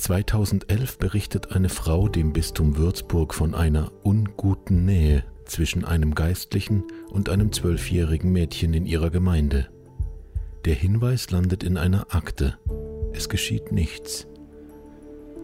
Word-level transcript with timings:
2011 0.00 0.96
berichtet 0.96 1.52
eine 1.52 1.68
Frau 1.68 2.08
dem 2.08 2.32
Bistum 2.32 2.78
Würzburg 2.78 3.34
von 3.34 3.54
einer 3.54 3.92
unguten 4.02 4.86
Nähe 4.86 5.24
zwischen 5.44 5.84
einem 5.84 6.14
Geistlichen 6.14 6.84
und 7.10 7.28
einem 7.28 7.52
zwölfjährigen 7.52 8.32
Mädchen 8.32 8.72
in 8.72 8.86
ihrer 8.86 9.10
Gemeinde. 9.10 9.68
Der 10.64 10.74
Hinweis 10.74 11.30
landet 11.30 11.62
in 11.62 11.76
einer 11.76 12.14
Akte. 12.14 12.58
Es 13.12 13.28
geschieht 13.28 13.72
nichts. 13.72 14.26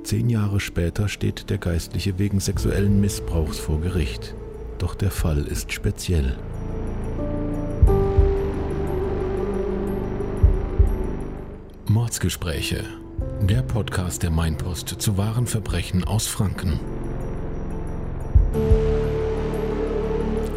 Zehn 0.05 0.31
Jahre 0.31 0.59
später 0.59 1.09
steht 1.09 1.51
der 1.51 1.59
Geistliche 1.59 2.19
wegen 2.19 2.41
sexuellen 2.41 2.99
Missbrauchs 2.99 3.59
vor 3.59 3.83
Gericht. 3.83 4.35
Doch 4.79 4.95
der 4.95 5.11
Fall 5.11 5.45
ist 5.47 5.71
speziell. 5.71 6.39
Mordsgespräche. 11.89 12.85
Der 13.43 13.63
Podcast 13.63 14.23
der 14.23 14.31
Mainpost 14.31 14.89
zu 14.89 15.19
wahren 15.19 15.47
Verbrechen 15.47 16.05
aus 16.05 16.27
Franken. 16.27 16.81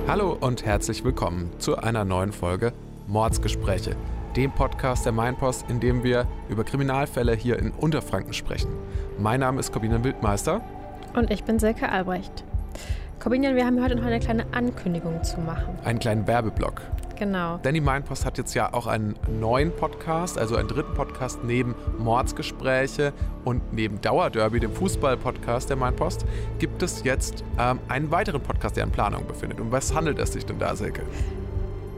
Hallo 0.07 0.37
und 0.39 0.65
herzlich 0.65 1.03
willkommen 1.03 1.51
zu 1.59 1.77
einer 1.77 2.05
neuen 2.05 2.31
Folge 2.31 2.73
Mordsgespräche, 3.07 3.95
dem 4.35 4.51
Podcast 4.51 5.05
der 5.05 5.11
Mainpost, 5.11 5.69
in 5.69 5.79
dem 5.79 6.03
wir 6.03 6.25
über 6.47 6.63
Kriminalfälle 6.63 7.33
hier 7.35 7.59
in 7.59 7.71
Unterfranken 7.71 8.33
sprechen. 8.33 8.71
Mein 9.19 9.41
Name 9.41 9.59
ist 9.59 9.71
Corbinian 9.71 10.03
Wildmeister. 10.03 10.61
Und 11.13 11.31
ich 11.31 11.43
bin 11.43 11.59
Silke 11.59 11.89
Albrecht. 11.89 12.43
Corbinian, 13.19 13.55
wir 13.55 13.65
haben 13.65 13.83
heute 13.83 13.95
noch 13.95 14.05
eine 14.05 14.19
kleine 14.19 14.45
Ankündigung 14.53 15.23
zu 15.23 15.39
machen. 15.41 15.77
Einen 15.83 15.99
kleinen 15.99 16.25
Werbeblock. 16.25 16.81
Genau. 17.19 17.57
Denn 17.57 17.73
die 17.73 17.81
Mainpost 17.81 18.25
hat 18.25 18.37
jetzt 18.37 18.53
ja 18.53 18.73
auch 18.73 18.87
einen 18.87 19.15
neuen 19.27 19.75
Podcast, 19.75 20.37
also 20.37 20.55
einen 20.55 20.69
dritten 20.69 20.93
Podcast 20.93 21.43
neben 21.43 21.75
Mordsgespräche 21.97 23.11
und 23.43 23.73
neben 23.73 23.99
Dauerderby, 23.99 24.61
dem 24.61 24.71
Fußball-Podcast 24.71 25.69
der 25.69 25.75
Mainpost, 25.75 26.25
gibt 26.59 26.81
es 26.81 27.03
jetzt 27.03 27.43
ähm, 27.59 27.79
einen 27.89 28.09
weiteren 28.09 28.41
Podcast, 28.41 28.77
der 28.77 28.85
in 28.85 28.91
Planung 28.91 29.27
befindet. 29.27 29.59
Um 29.59 29.69
was 29.69 29.93
handelt 29.93 30.17
es 30.17 30.31
sich 30.31 30.45
denn 30.45 30.59
da, 30.59 30.75
Silke? 30.77 31.03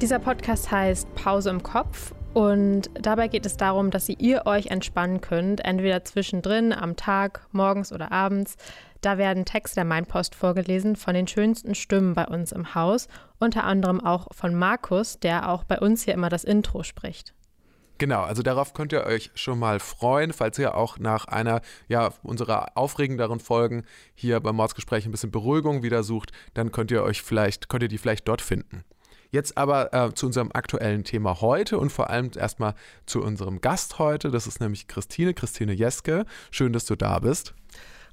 Dieser 0.02 0.18
Podcast 0.18 0.72
heißt 0.72 1.14
Pause 1.14 1.52
im 1.52 1.62
Kopf 1.62 2.16
und 2.34 2.90
dabei 2.94 3.28
geht 3.28 3.46
es 3.46 3.58
darum, 3.58 3.92
dass 3.92 4.10
ihr 4.10 4.48
euch 4.48 4.68
entspannen 4.68 5.22
könnt, 5.22 5.64
entweder 5.64 6.04
zwischendrin, 6.04 6.74
am 6.74 6.96
Tag, 6.96 7.46
morgens 7.52 7.94
oder 7.94 8.12
abends. 8.12 8.56
Da 9.02 9.18
werden 9.18 9.46
Texte 9.46 9.76
der 9.76 9.86
Mainpost 9.86 10.36
vorgelesen 10.36 10.96
von 10.96 11.16
den 11.16 11.28
schönsten 11.28 11.74
Stimmen 11.74 12.14
bei 12.14 12.28
uns 12.28 12.52
im 12.52 12.76
Haus, 12.76 13.08
unter 13.40 13.64
anderem 13.64 14.00
auch 14.00 14.28
von 14.32 14.54
Markus, 14.54 15.20
der 15.20 15.50
auch 15.50 15.64
bei 15.64 15.80
uns 15.80 16.04
hier 16.04 16.14
immer 16.14 16.30
das 16.30 16.44
Intro 16.44 16.84
spricht. 16.84 17.34
Genau, 17.98 18.22
also 18.22 18.42
darauf 18.42 18.74
könnt 18.74 18.94
ihr 18.94 19.04
euch 19.04 19.32
schon 19.36 19.60
mal 19.60 19.80
freuen, 19.80 20.34
falls 20.34 20.58
ihr 20.58 20.76
auch 20.76 20.98
nach 20.98 21.26
einer 21.26 21.62
ja, 21.88 22.12
unserer 22.24 22.76
aufregenderen 22.76 23.40
Folgen 23.40 23.84
hier 24.16 24.40
beim 24.40 24.56
Mordsgespräch 24.56 25.06
ein 25.06 25.12
bisschen 25.12 25.32
Beruhigung 25.32 25.84
wieder 25.84 26.04
sucht, 26.04 26.32
dann 26.54 26.72
könnt 26.72 26.92
ihr 26.92 27.04
euch 27.04 27.22
vielleicht, 27.22 27.70
könnt 27.70 27.84
ihr 27.84 27.90
die 27.90 28.00
vielleicht 28.00 28.28
dort 28.28 28.42
finden. 28.42 28.84
Jetzt 29.32 29.58
aber 29.58 29.94
äh, 29.94 30.14
zu 30.14 30.26
unserem 30.26 30.52
aktuellen 30.52 31.04
Thema 31.04 31.42
heute 31.42 31.78
und 31.78 31.92
vor 31.92 32.10
allem 32.10 32.32
erstmal 32.36 32.74
zu 33.06 33.22
unserem 33.22 33.62
Gast 33.62 33.98
heute. 33.98 34.30
Das 34.30 34.46
ist 34.46 34.60
nämlich 34.60 34.88
Christine, 34.88 35.34
Christine 35.34 35.74
Jeske. 35.74 36.26
Schön, 36.50 36.74
dass 36.74 36.86
du 36.86 36.96
da 36.96 37.20
bist. 37.20 37.54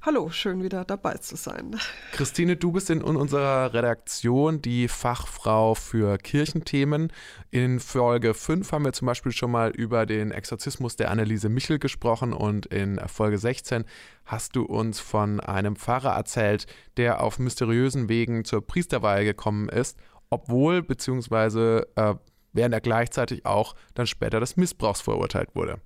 Hallo, 0.01 0.29
schön 0.29 0.63
wieder 0.63 0.85
dabei 0.85 1.15
zu 1.15 1.35
sein. 1.35 1.77
Christine, 2.13 2.55
du 2.55 2.71
bist 2.71 2.89
in 2.89 3.01
unserer 3.01 3.73
Redaktion 3.73 4.61
die 4.61 4.87
Fachfrau 4.87 5.75
für 5.75 6.17
Kirchenthemen. 6.17 7.11
In 7.51 7.79
Folge 7.79 8.33
5 8.33 8.71
haben 8.71 8.85
wir 8.85 8.93
zum 8.93 9.05
Beispiel 9.07 9.31
schon 9.31 9.51
mal 9.51 9.71
über 9.71 10.05
den 10.05 10.31
Exorzismus 10.31 10.95
der 10.95 11.11
Anneliese 11.11 11.49
Michel 11.49 11.79
gesprochen 11.79 12.33
und 12.33 12.65
in 12.67 12.99
Folge 13.07 13.37
16 13.37 13.83
hast 14.25 14.55
du 14.55 14.63
uns 14.63 14.99
von 14.99 15.39
einem 15.39 15.75
Pfarrer 15.75 16.15
erzählt, 16.15 16.65
der 16.97 17.21
auf 17.21 17.39
mysteriösen 17.39 18.07
Wegen 18.09 18.45
zur 18.45 18.65
Priesterweihe 18.65 19.25
gekommen 19.25 19.69
ist 19.69 19.97
obwohl 20.29 20.81
beziehungsweise 20.81 21.87
äh, 21.95 22.15
während 22.53 22.73
er 22.73 22.81
gleichzeitig 22.81 23.45
auch 23.45 23.75
dann 23.93 24.07
später 24.07 24.39
des 24.39 24.57
Missbrauchs 24.57 25.01
verurteilt 25.01 25.49
wurde. 25.55 25.79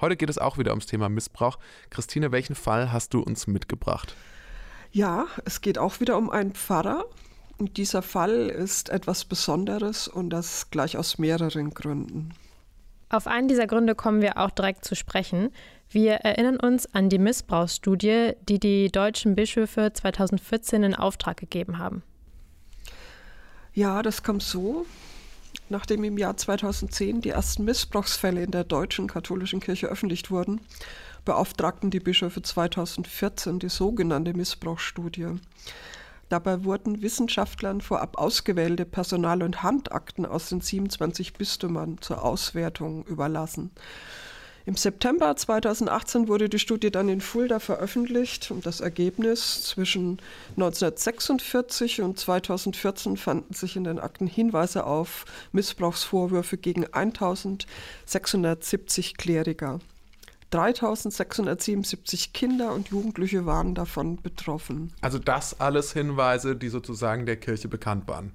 Heute 0.00 0.16
geht 0.16 0.30
es 0.30 0.38
auch 0.38 0.58
wieder 0.58 0.72
ums 0.72 0.86
Thema 0.86 1.08
Missbrauch. 1.08 1.58
Christine, 1.90 2.32
welchen 2.32 2.54
Fall 2.54 2.92
hast 2.92 3.14
du 3.14 3.20
uns 3.20 3.46
mitgebracht? 3.46 4.14
Ja, 4.92 5.26
es 5.44 5.60
geht 5.60 5.78
auch 5.78 6.00
wieder 6.00 6.16
um 6.16 6.30
einen 6.30 6.52
Pfarrer. 6.52 7.04
Und 7.58 7.76
dieser 7.76 8.02
Fall 8.02 8.48
ist 8.48 8.88
etwas 8.88 9.24
Besonderes 9.24 10.08
und 10.08 10.30
das 10.30 10.70
gleich 10.70 10.96
aus 10.96 11.18
mehreren 11.18 11.70
Gründen. 11.70 12.34
Auf 13.10 13.28
einen 13.28 13.46
dieser 13.46 13.68
Gründe 13.68 13.94
kommen 13.94 14.22
wir 14.22 14.38
auch 14.38 14.50
direkt 14.50 14.84
zu 14.84 14.96
sprechen. 14.96 15.50
Wir 15.88 16.14
erinnern 16.14 16.58
uns 16.58 16.92
an 16.94 17.08
die 17.08 17.18
Missbrauchsstudie, 17.18 18.32
die 18.48 18.58
die 18.58 18.90
deutschen 18.90 19.36
Bischöfe 19.36 19.92
2014 19.92 20.82
in 20.82 20.94
Auftrag 20.96 21.36
gegeben 21.36 21.78
haben. 21.78 22.02
Ja, 23.72 24.02
das 24.02 24.22
kommt 24.24 24.42
so. 24.42 24.84
Nachdem 25.68 26.04
im 26.04 26.18
Jahr 26.18 26.36
2010 26.36 27.22
die 27.22 27.30
ersten 27.30 27.64
Missbrauchsfälle 27.64 28.42
in 28.42 28.50
der 28.50 28.64
deutschen 28.64 29.08
katholischen 29.08 29.60
Kirche 29.60 29.86
öffentlich 29.86 30.30
wurden, 30.30 30.60
beauftragten 31.24 31.90
die 31.90 32.00
Bischöfe 32.00 32.42
2014 32.42 33.58
die 33.58 33.70
sogenannte 33.70 34.34
Missbrauchsstudie. 34.34 35.40
Dabei 36.28 36.64
wurden 36.64 37.00
Wissenschaftlern 37.00 37.80
vorab 37.80 38.18
ausgewählte 38.18 38.84
Personal- 38.84 39.42
und 39.42 39.62
Handakten 39.62 40.26
aus 40.26 40.48
den 40.48 40.60
27 40.60 41.34
Bistümern 41.34 41.98
zur 42.00 42.22
Auswertung 42.22 43.04
überlassen. 43.06 43.70
Im 44.66 44.76
September 44.76 45.36
2018 45.36 46.26
wurde 46.26 46.48
die 46.48 46.58
Studie 46.58 46.90
dann 46.90 47.10
in 47.10 47.20
Fulda 47.20 47.58
veröffentlicht 47.58 48.50
und 48.50 48.64
das 48.64 48.80
Ergebnis 48.80 49.64
zwischen 49.64 50.18
1946 50.52 52.00
und 52.00 52.18
2014 52.18 53.18
fanden 53.18 53.52
sich 53.52 53.76
in 53.76 53.84
den 53.84 53.98
Akten 53.98 54.26
Hinweise 54.26 54.86
auf 54.86 55.26
Missbrauchsvorwürfe 55.52 56.56
gegen 56.56 56.86
1670 56.86 59.18
Kleriker. 59.18 59.80
3677 60.48 62.32
Kinder 62.32 62.72
und 62.72 62.88
Jugendliche 62.88 63.44
waren 63.44 63.74
davon 63.74 64.22
betroffen. 64.22 64.94
Also 65.02 65.18
das 65.18 65.60
alles 65.60 65.92
Hinweise, 65.92 66.56
die 66.56 66.70
sozusagen 66.70 67.26
der 67.26 67.36
Kirche 67.36 67.68
bekannt 67.68 68.08
waren. 68.08 68.32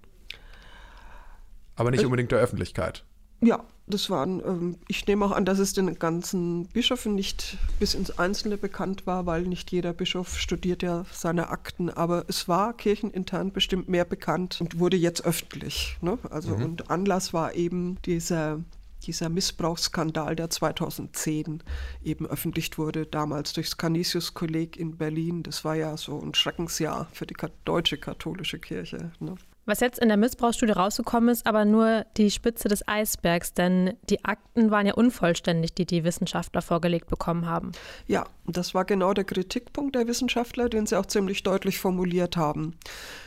Aber 1.75 1.89
nicht 1.89 2.03
äh, 2.03 2.05
unbedingt 2.05 2.31
der 2.31 2.39
Öffentlichkeit. 2.39 3.03
Ja, 3.41 3.63
das 3.87 4.09
waren, 4.09 4.39
ähm, 4.45 4.77
ich 4.87 5.07
nehme 5.07 5.25
auch 5.25 5.31
an, 5.31 5.45
dass 5.45 5.57
es 5.59 5.73
den 5.73 5.97
ganzen 5.97 6.67
Bischöfen 6.67 7.15
nicht 7.15 7.57
bis 7.79 7.95
ins 7.95 8.19
Einzelne 8.19 8.57
bekannt 8.57 9.07
war, 9.07 9.25
weil 9.25 9.43
nicht 9.43 9.71
jeder 9.71 9.93
Bischof 9.93 10.37
studiert 10.37 10.83
ja 10.83 11.05
seine 11.11 11.49
Akten, 11.49 11.89
aber 11.89 12.25
es 12.27 12.47
war 12.47 12.73
kirchenintern 12.73 13.51
bestimmt 13.51 13.89
mehr 13.89 14.05
bekannt 14.05 14.61
und 14.61 14.79
wurde 14.79 14.97
jetzt 14.97 15.25
öffentlich. 15.25 15.97
Ne? 16.01 16.19
Also 16.29 16.55
mhm. 16.55 16.65
und 16.65 16.91
Anlass 16.91 17.33
war 17.33 17.55
eben 17.55 17.97
dieser 18.05 18.59
dieser 19.03 19.29
Missbrauchsskandal, 19.29 20.35
der 20.35 20.49
2010 20.49 21.63
eben 22.03 22.25
öffentlich 22.25 22.77
wurde, 22.77 23.05
damals 23.05 23.53
durchs 23.53 23.77
Canisius-Kolleg 23.77 24.77
in 24.77 24.97
Berlin. 24.97 25.41
Das 25.41 25.63
war 25.63 25.75
ja 25.75 25.95
so 25.95 26.19
ein 26.19 26.33
Schreckensjahr 26.33 27.07
für 27.13 27.25
die 27.25 27.35
deutsche 27.63 27.97
katholische 27.97 28.59
Kirche. 28.59 29.11
Ne? 29.21 29.35
Was 29.69 29.81
jetzt 29.81 29.99
in 29.99 30.07
der 30.07 30.17
Missbrauchsstudie 30.17 30.71
rausgekommen 30.71 31.29
ist, 31.29 31.45
aber 31.45 31.63
nur 31.63 32.03
die 32.17 32.31
Spitze 32.31 32.69
des 32.69 32.87
Eisbergs, 32.87 33.53
denn 33.53 33.93
die 34.09 34.25
Akten 34.25 34.71
waren 34.71 34.87
ja 34.87 34.95
unvollständig, 34.95 35.75
die 35.75 35.85
die 35.85 36.03
Wissenschaftler 36.03 36.63
vorgelegt 36.63 37.07
bekommen 37.07 37.45
haben. 37.45 37.73
Ja, 38.07 38.25
das 38.47 38.73
war 38.73 38.83
genau 38.83 39.13
der 39.13 39.25
Kritikpunkt 39.25 39.95
der 39.95 40.07
Wissenschaftler, 40.07 40.69
den 40.69 40.87
sie 40.87 40.97
auch 40.97 41.05
ziemlich 41.05 41.43
deutlich 41.43 41.77
formuliert 41.77 42.35
haben. 42.35 42.77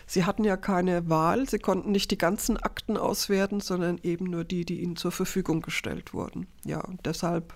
Sie 0.08 0.24
hatten 0.24 0.42
ja 0.42 0.56
keine 0.56 1.08
Wahl, 1.08 1.48
sie 1.48 1.60
konnten 1.60 1.92
nicht 1.92 2.10
die 2.10 2.18
ganzen 2.18 2.56
Akten 2.56 2.96
auswerten, 2.96 3.60
sondern 3.60 4.00
eben 4.02 4.24
nur 4.24 4.42
die, 4.42 4.64
die 4.64 4.80
ihnen 4.80 4.96
zur 4.96 5.12
Verfügung 5.12 5.62
gestellt 5.62 6.12
wurden. 6.12 6.48
Ja, 6.64 6.80
und 6.80 7.06
deshalb 7.06 7.54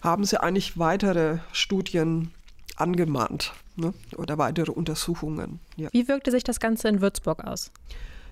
haben 0.00 0.24
sie 0.24 0.42
eigentlich 0.42 0.76
weitere 0.76 1.38
Studien 1.52 2.32
angemahnt 2.74 3.52
ne? 3.76 3.94
oder 4.16 4.36
weitere 4.36 4.72
Untersuchungen. 4.72 5.60
Ja. 5.76 5.90
Wie 5.92 6.08
wirkte 6.08 6.32
sich 6.32 6.42
das 6.42 6.58
Ganze 6.58 6.88
in 6.88 7.00
Würzburg 7.00 7.44
aus? 7.44 7.70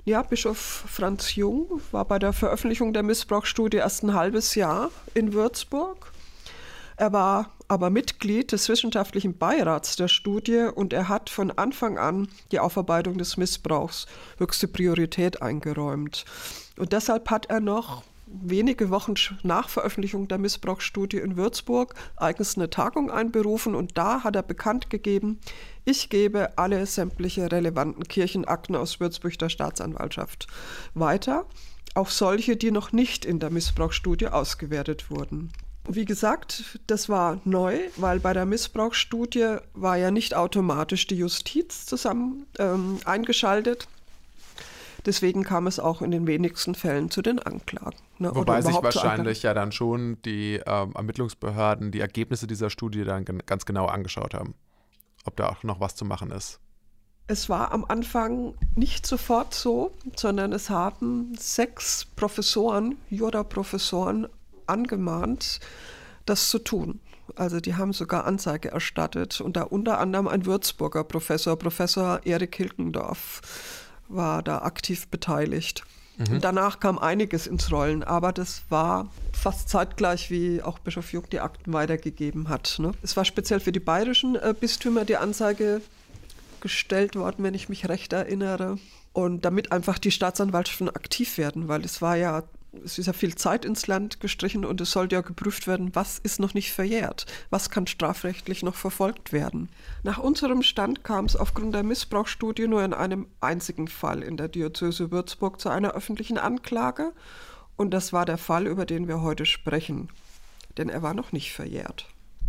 Ja, 0.07 0.21
Bischof 0.21 0.59
Franz 0.59 1.35
Jung 1.35 1.81
war 1.91 2.05
bei 2.05 2.19
der 2.19 2.35
Veröffentlichung 2.35 2.93
der 2.93 3.03
Missbrauchsstudie 3.03 3.79
erst 3.79 4.03
ein 4.03 4.13
halbes 4.13 4.55
Jahr 4.55 4.91
in 5.15 5.33
Würzburg. 5.33 6.13
Er 6.99 7.15
war 7.15 7.55
aber 7.69 7.89
Mitglied 7.89 8.53
des 8.53 8.69
wissenschaftlichen 8.69 9.39
Beirats 9.39 9.97
der 9.97 10.09
Studie 10.09 10.69
und 10.75 10.93
er 10.93 11.09
hat 11.09 11.31
von 11.31 11.51
Anfang 11.51 11.97
an 11.97 12.29
die 12.53 12.61
Aufarbeitung 12.61 13.17
des 13.17 13.39
Missbrauchs 13.39 14.07
höchste 14.37 14.69
Priorität 14.69 15.41
eingeräumt. 15.41 16.27
Und 16.77 16.93
deshalb 16.93 17.31
hat 17.31 17.47
er 17.47 17.61
noch 17.61 18.03
wenige 18.43 18.91
Wochen 18.91 19.15
nach 19.43 19.69
Veröffentlichung 19.69 20.29
der 20.29 20.39
Missbrauchsstudie 20.39 21.19
in 21.19 21.37
Würzburg 21.37 21.95
eigens 22.17 22.57
eine 22.57 22.71
Tagung 22.71 23.11
einberufen 23.11 23.75
und 23.75 23.97
da 23.97 24.25
hat 24.25 24.37
er 24.37 24.43
bekannt 24.43 24.91
gegeben, 24.91 25.41
ich 25.85 26.09
gebe 26.09 26.57
alle 26.57 26.87
sämtliche 26.87 27.53
relevanten 27.53 28.05
Kirchenakten 28.05 28.77
aus 28.77 29.01
Würzburg 29.01 29.39
der 29.39 29.49
Staatsanwaltschaft 29.49 30.47
weiter, 30.95 31.47
auch 31.95 32.09
solche, 32.09 32.57
die 32.57 32.71
noch 32.71 32.93
nicht 32.93 33.25
in 33.25 33.39
der 33.39 33.51
Missbrauchsstudie 33.51 34.29
ausgewertet 34.29 35.11
wurden. 35.11 35.53
Wie 35.87 36.07
gesagt, 36.07 36.79
das 36.87 37.11
war 37.11 37.41
neu, 37.45 37.79
weil 37.97 38.19
bei 38.19 38.33
der 38.33 38.47
Missbrauchsstudie 38.47 39.59
war 39.75 39.97
ja 39.97 40.11
nicht 40.11 40.35
automatisch 40.35 41.07
die 41.07 41.17
Justiz 41.17 41.85
zusammen 41.85 42.47
ähm, 42.59 42.99
eingeschaltet. 43.05 43.87
Deswegen 45.07 45.45
kam 45.45 45.67
es 45.67 45.79
auch 45.79 46.01
in 46.01 46.11
den 46.11 46.27
wenigsten 46.27 46.75
Fällen 46.75 47.11
zu 47.11 47.21
den 47.21 47.39
Anklagen. 47.39 47.99
Ne? 48.19 48.35
Wobei 48.35 48.63
sich 48.63 48.75
wahrscheinlich 48.75 49.43
ja 49.43 49.53
dann 49.53 49.71
schon 49.71 50.21
die 50.25 50.61
ähm, 50.67 50.93
Ermittlungsbehörden 50.95 51.91
die 51.91 52.01
Ergebnisse 52.01 52.47
dieser 52.47 52.71
Studie 52.71 53.05
dann 53.05 53.25
ganz 53.25 53.67
genau 53.67 53.87
angeschaut 53.87 54.35
haben, 54.35 54.55
ob 55.25 55.37
da 55.37 55.49
auch 55.49 55.63
noch 55.63 55.81
was 55.81 55.95
zu 55.95 56.05
machen 56.05 56.31
ist. 56.31 56.61
Es 57.27 57.49
war 57.49 57.73
am 57.73 57.85
Anfang 57.87 58.55
nicht 58.75 59.07
sofort 59.07 59.55
so, 59.55 59.93
sondern 60.15 60.53
es 60.53 60.69
haben 60.69 61.35
sechs 61.39 62.05
Professoren, 62.05 62.97
Jura-Professoren, 63.09 64.29
angemahnt, 64.67 65.61
das 66.27 66.51
zu 66.51 66.59
tun. 66.59 67.01
Also 67.37 67.61
die 67.61 67.75
haben 67.75 67.93
sogar 67.93 68.27
Anzeige 68.27 68.71
erstattet 68.71 69.41
und 69.41 69.57
da 69.57 69.63
unter 69.63 69.99
anderem 69.99 70.29
ein 70.29 70.45
Würzburger 70.45 71.05
Professor, 71.05 71.57
Professor 71.59 72.21
Erik 72.25 72.57
Hilkendorf, 72.57 73.41
war 74.17 74.43
da 74.43 74.59
aktiv 74.59 75.09
beteiligt. 75.09 75.85
Mhm. 76.17 76.41
Danach 76.41 76.79
kam 76.79 76.99
einiges 76.99 77.47
ins 77.47 77.73
Rollen, 77.73 78.05
aber 78.05 78.33
das 78.33 78.63
war 78.69 79.11
fast 79.33 79.69
zeitgleich, 79.69 80.31
wie 80.31 80.63
auch 80.63 80.79
Bischof 80.79 81.13
Jung 81.13 81.29
die 81.31 81.41
Akten 81.41 81.73
weitergegeben 81.73 82.49
hat. 82.49 82.77
Ne? 82.79 82.93
Es 83.03 83.17
war 83.17 83.25
speziell 83.25 83.61
für 83.61 83.73
die 83.73 83.81
bayerischen 83.81 84.37
äh, 84.37 84.55
Bistümer 84.59 85.05
die 85.05 85.17
Anzeige 85.17 85.81
gestellt 86.61 87.17
worden, 87.17 87.43
wenn 87.43 87.55
ich 87.55 87.69
mich 87.69 87.89
recht 87.89 88.13
erinnere. 88.13 88.79
Und 89.13 89.45
damit 89.45 89.71
einfach 89.71 89.99
die 89.99 90.11
Staatsanwaltschaften 90.11 90.89
aktiv 90.89 91.39
werden, 91.39 91.69
weil 91.69 91.85
es 91.85 92.03
war 92.03 92.17
ja 92.17 92.43
es 92.85 92.99
ist 92.99 93.07
ja 93.07 93.13
viel 93.13 93.35
Zeit 93.35 93.65
ins 93.65 93.87
Land 93.87 94.21
gestrichen 94.21 94.65
und 94.65 94.81
es 94.81 94.91
sollte 94.91 95.17
ja 95.17 95.21
geprüft 95.21 95.67
werden, 95.67 95.95
was 95.95 96.19
ist 96.19 96.41
noch 96.41 96.55
nicht 96.55 96.73
verjährt, 96.73 97.27
was 97.51 97.71
kann 97.71 97.87
strafrechtlich 97.87 98.63
noch 98.63 98.75
verfolgt 98.75 99.33
werden. 99.33 99.69
Nach 100.03 100.19
unserem 100.19 100.63
Stand 100.63 101.05
kam 101.05 101.25
es 101.27 101.37
aufgrund 101.37 101.75
der 101.75 101.83
Missbrauchsstudie 101.83 102.69
nur 102.69 102.85
in 102.85 102.95
einem 102.95 103.27
einzigen 103.41 103.89
Fall 103.89 104.23
in 104.23 104.37
der 104.37 104.49
Diözese 104.49 105.11
Würzburg 105.11 105.61
zu 105.61 105.69
einer 105.69 105.93
öffentlichen 105.93 106.39
Anklage 106.39 107.13
und 107.77 107.93
das 107.93 108.13
war 108.13 108.25
der 108.25 108.39
Fall, 108.39 108.67
über 108.67 108.87
den 108.87 109.09
wir 109.09 109.21
heute 109.23 109.47
sprechen, 109.47 110.09
denn 110.77 110.89
er 110.89 111.03
war 111.03 111.15
noch 111.15 111.33
nicht 111.33 111.53
verjährt. 111.53 112.07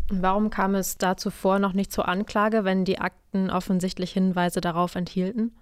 Warum 0.09 0.51
kam 0.51 0.75
es 0.75 0.97
da 0.97 1.17
zuvor 1.17 1.57
noch 1.57 1.73
nicht 1.73 1.91
zur 1.91 2.07
Anklage, 2.07 2.63
wenn 2.63 2.85
die 2.85 2.99
Akten 2.99 3.49
offensichtlich 3.49 4.11
Hinweise 4.11 4.61
darauf 4.61 4.93
enthielten? 4.95 5.55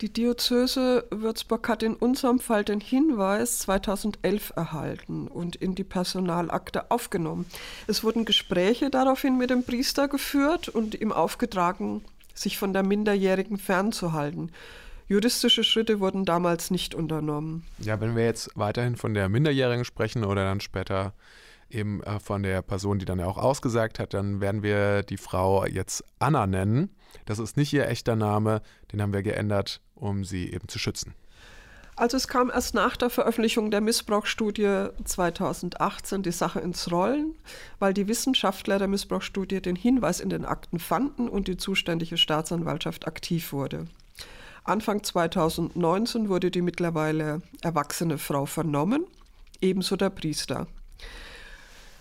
Die 0.00 0.12
Diözese 0.12 1.06
Würzburg 1.10 1.68
hat 1.68 1.82
in 1.82 1.94
unserem 1.94 2.38
Fall 2.38 2.62
den 2.62 2.80
Hinweis 2.80 3.58
2011 3.58 4.52
erhalten 4.54 5.26
und 5.26 5.56
in 5.56 5.74
die 5.74 5.82
Personalakte 5.82 6.92
aufgenommen. 6.92 7.46
Es 7.88 8.04
wurden 8.04 8.24
Gespräche 8.24 8.90
daraufhin 8.90 9.36
mit 9.36 9.50
dem 9.50 9.64
Priester 9.64 10.06
geführt 10.06 10.68
und 10.68 10.94
ihm 10.94 11.10
aufgetragen, 11.10 12.04
sich 12.32 12.58
von 12.58 12.72
der 12.72 12.84
Minderjährigen 12.84 13.58
fernzuhalten. 13.58 14.52
Juristische 15.08 15.64
Schritte 15.64 15.98
wurden 15.98 16.24
damals 16.24 16.70
nicht 16.70 16.94
unternommen. 16.94 17.64
Ja, 17.78 18.00
wenn 18.00 18.14
wir 18.14 18.24
jetzt 18.24 18.50
weiterhin 18.54 18.94
von 18.94 19.14
der 19.14 19.28
Minderjährigen 19.28 19.84
sprechen 19.84 20.24
oder 20.24 20.44
dann 20.44 20.60
später 20.60 21.12
eben 21.70 22.02
äh, 22.02 22.18
von 22.20 22.42
der 22.42 22.62
Person, 22.62 22.98
die 22.98 23.04
dann 23.04 23.18
ja 23.18 23.26
auch 23.26 23.38
ausgesagt 23.38 23.98
hat, 23.98 24.14
dann 24.14 24.40
werden 24.40 24.62
wir 24.62 25.02
die 25.02 25.16
Frau 25.16 25.66
jetzt 25.66 26.04
Anna 26.18 26.46
nennen. 26.46 26.94
Das 27.26 27.38
ist 27.38 27.56
nicht 27.56 27.72
ihr 27.72 27.88
echter 27.88 28.16
Name, 28.16 28.62
den 28.92 29.02
haben 29.02 29.12
wir 29.12 29.22
geändert, 29.22 29.80
um 29.94 30.24
sie 30.24 30.52
eben 30.52 30.68
zu 30.68 30.78
schützen. 30.78 31.14
Also 31.98 32.16
es 32.16 32.28
kam 32.28 32.48
erst 32.48 32.74
nach 32.74 32.96
der 32.96 33.10
Veröffentlichung 33.10 33.72
der 33.72 33.80
Missbrauchsstudie 33.80 34.90
2018 35.02 36.22
die 36.22 36.30
Sache 36.30 36.60
ins 36.60 36.92
Rollen, 36.92 37.34
weil 37.80 37.92
die 37.92 38.06
Wissenschaftler 38.06 38.78
der 38.78 38.86
Missbrauchsstudie 38.86 39.60
den 39.60 39.74
Hinweis 39.74 40.20
in 40.20 40.30
den 40.30 40.44
Akten 40.44 40.78
fanden 40.78 41.28
und 41.28 41.48
die 41.48 41.56
zuständige 41.56 42.16
Staatsanwaltschaft 42.16 43.08
aktiv 43.08 43.52
wurde. 43.52 43.86
Anfang 44.62 45.02
2019 45.02 46.28
wurde 46.28 46.52
die 46.52 46.62
mittlerweile 46.62 47.42
erwachsene 47.62 48.18
Frau 48.18 48.46
vernommen, 48.46 49.04
ebenso 49.60 49.96
der 49.96 50.10
Priester. 50.10 50.68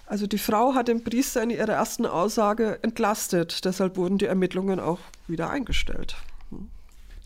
Also 0.08 0.26
die 0.26 0.38
Frau 0.38 0.74
hat 0.74 0.88
den 0.88 1.04
Priester 1.04 1.44
in 1.44 1.50
ihrer 1.50 1.74
ersten 1.74 2.06
Aussage 2.06 2.80
entlastet. 2.82 3.66
Deshalb 3.66 3.98
wurden 3.98 4.18
die 4.18 4.26
Ermittlungen 4.26 4.80
auch 4.80 5.00
wieder 5.28 5.50
eingestellt. 5.50 6.16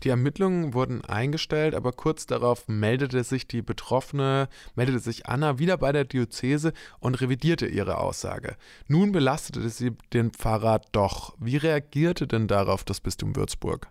Die 0.02 0.08
Ermittlungen 0.08 0.74
wurden 0.74 1.04
eingestellt, 1.04 1.76
aber 1.76 1.92
kurz 1.92 2.26
darauf 2.26 2.66
meldete 2.66 3.22
sich 3.22 3.46
die 3.46 3.62
Betroffene, 3.62 4.48
meldete 4.74 4.98
sich 4.98 5.26
Anna 5.26 5.60
wieder 5.60 5.76
bei 5.76 5.92
der 5.92 6.04
Diözese 6.04 6.72
und 6.98 7.20
revidierte 7.20 7.66
ihre 7.66 7.98
Aussage. 7.98 8.56
Nun 8.88 9.12
belastete 9.12 9.68
sie 9.68 9.92
den 10.12 10.32
Pfarrer 10.32 10.80
doch. 10.90 11.36
Wie 11.38 11.56
reagierte 11.56 12.26
denn 12.26 12.48
darauf 12.48 12.82
das 12.82 13.00
Bistum 13.00 13.36
Würzburg? 13.36 13.86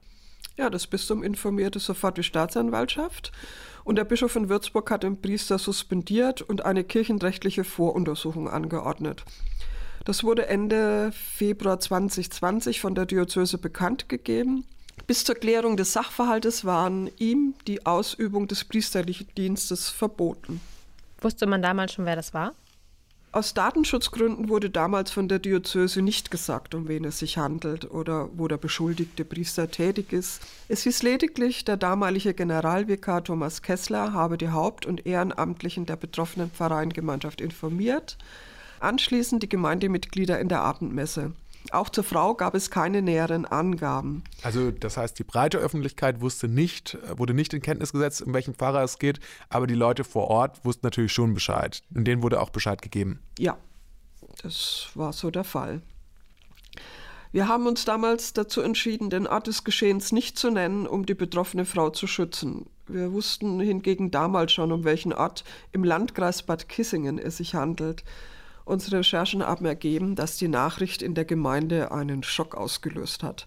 Ja, 0.58 0.70
das 0.70 0.88
Bistum 0.88 1.24
informierte 1.24 1.80
sofort 1.80 2.18
die 2.18 2.24
Staatsanwaltschaft 2.24 3.32
und 3.84 3.96
der 3.96 4.04
Bischof 4.04 4.36
in 4.36 4.50
Würzburg 4.50 4.92
hat 4.92 5.04
den 5.04 5.22
Priester 5.22 5.58
suspendiert 5.58 6.42
und 6.42 6.66
eine 6.66 6.84
kirchenrechtliche 6.84 7.64
Voruntersuchung 7.64 8.50
angeordnet. 8.50 9.24
Das 10.06 10.24
wurde 10.24 10.48
Ende 10.48 11.12
Februar 11.12 11.80
2020 11.80 12.82
von 12.82 12.96
der 12.96 13.06
Diözese 13.06 13.58
bekannt 13.58 14.10
gegeben. 14.10 14.66
Bis 15.08 15.24
zur 15.24 15.36
Klärung 15.36 15.78
des 15.78 15.94
Sachverhaltes 15.94 16.66
waren 16.66 17.10
ihm 17.18 17.54
die 17.68 17.86
Ausübung 17.86 18.48
des 18.48 18.66
priesterlichen 18.66 19.28
Dienstes 19.38 19.90
verboten. 19.90 20.60
Wusste 21.22 21.46
man 21.46 21.62
damals 21.62 21.94
schon, 21.94 22.06
wer 22.06 22.16
das 22.16 22.34
war? 22.34 22.54
Aus 23.34 23.54
Datenschutzgründen 23.54 24.50
wurde 24.50 24.70
damals 24.70 25.10
von 25.10 25.30
der 25.30 25.40
Diözese 25.40 26.02
nicht 26.02 26.32
gesagt, 26.32 26.76
um 26.76 26.90
wen 26.90 27.06
es 27.06 27.20
sich 27.20 27.38
handelt 27.38 27.90
oder 27.90 28.28
wo 28.34 28.50
der 28.50 28.58
beschuldigte 28.58 29.24
Priester 29.24 29.72
tätig 29.72 30.12
ist. 30.12 30.42
Es 30.68 30.84
hieß 30.84 31.02
lediglich, 31.04 31.64
der 31.64 31.78
damalige 31.78 32.34
Generalvikar 32.34 33.24
Thomas 33.24 33.62
Kessler 33.62 34.12
habe 34.12 34.38
die 34.38 34.50
Haupt- 34.50 34.86
und 34.86 35.06
Ehrenamtlichen 35.06 35.86
der 35.86 35.96
betroffenen 35.96 36.52
Pfarreiengemeinschaft 36.52 37.40
informiert, 37.40 38.18
anschließend 38.82 39.44
die 39.44 39.50
Gemeindemitglieder 39.50 40.38
in 40.38 40.50
der 40.50 40.60
Abendmesse. 40.60 41.32
Auch 41.72 41.90
zur 41.90 42.04
Frau 42.04 42.34
gab 42.34 42.56
es 42.56 42.72
keine 42.72 43.02
näheren 43.02 43.46
Angaben. 43.46 44.24
Also 44.42 44.72
das 44.72 44.98
heißt, 44.98 45.18
die 45.20 45.24
breite 45.24 45.58
Öffentlichkeit 45.58 46.22
wusste 46.22 46.48
nicht, 46.48 46.98
wurde 47.16 47.34
nicht 47.34 47.54
in 47.54 47.62
Kenntnis 47.62 47.94
gesetzt, 47.94 48.22
um 48.22 48.34
welchen 48.34 48.56
Pfarrer 48.56 48.84
es 48.84 49.00
geht, 49.00 49.20
aber 49.50 49.68
die 49.68 49.76
Leute 49.76 50.04
vor 50.04 50.28
Ort 50.28 50.66
wussten 50.66 50.86
natürlich 50.86 51.14
schon 51.14 51.34
Bescheid. 51.34 51.82
Und 51.94 52.06
denen 52.06 52.24
wurde 52.24 52.42
auch 52.42 52.50
Bescheid 52.50 52.82
gegeben. 52.82 53.22
Ja, 53.38 53.58
das 54.42 54.90
war 54.96 55.14
so 55.14 55.32
der 55.32 55.44
Fall. 55.44 55.82
Wir 57.34 57.48
haben 57.48 57.66
uns 57.66 57.86
damals 57.86 58.34
dazu 58.34 58.60
entschieden, 58.60 59.10
den 59.10 59.26
Ort 59.26 59.48
des 59.48 59.64
Geschehens 59.64 60.12
nicht 60.12 60.38
zu 60.38 60.52
nennen, 60.52 60.86
um 60.86 61.06
die 61.06 61.14
betroffene 61.14 61.64
Frau 61.64 61.90
zu 61.90 62.06
schützen. 62.06 62.66
Wir 62.88 63.14
wussten 63.14 63.62
hingegen 63.62 64.12
damals 64.12 64.52
schon, 64.52 64.74
um 64.74 64.84
welchen 64.84 65.14
Ort 65.14 65.46
im 65.72 65.86
Landkreis 65.86 66.44
Bad 66.44 66.68
Kissingen 66.68 67.18
es 67.18 67.38
sich 67.38 67.56
handelt. 67.56 68.04
Unsere 68.66 69.00
Recherchen 69.00 69.44
haben 69.44 69.66
ergeben, 69.66 70.16
dass 70.16 70.38
die 70.38 70.48
Nachricht 70.48 71.02
in 71.02 71.16
der 71.16 71.26
Gemeinde 71.26 71.92
einen 71.92 72.24
Schock 72.24 72.56
ausgelöst 72.56 73.24
hat. 73.24 73.46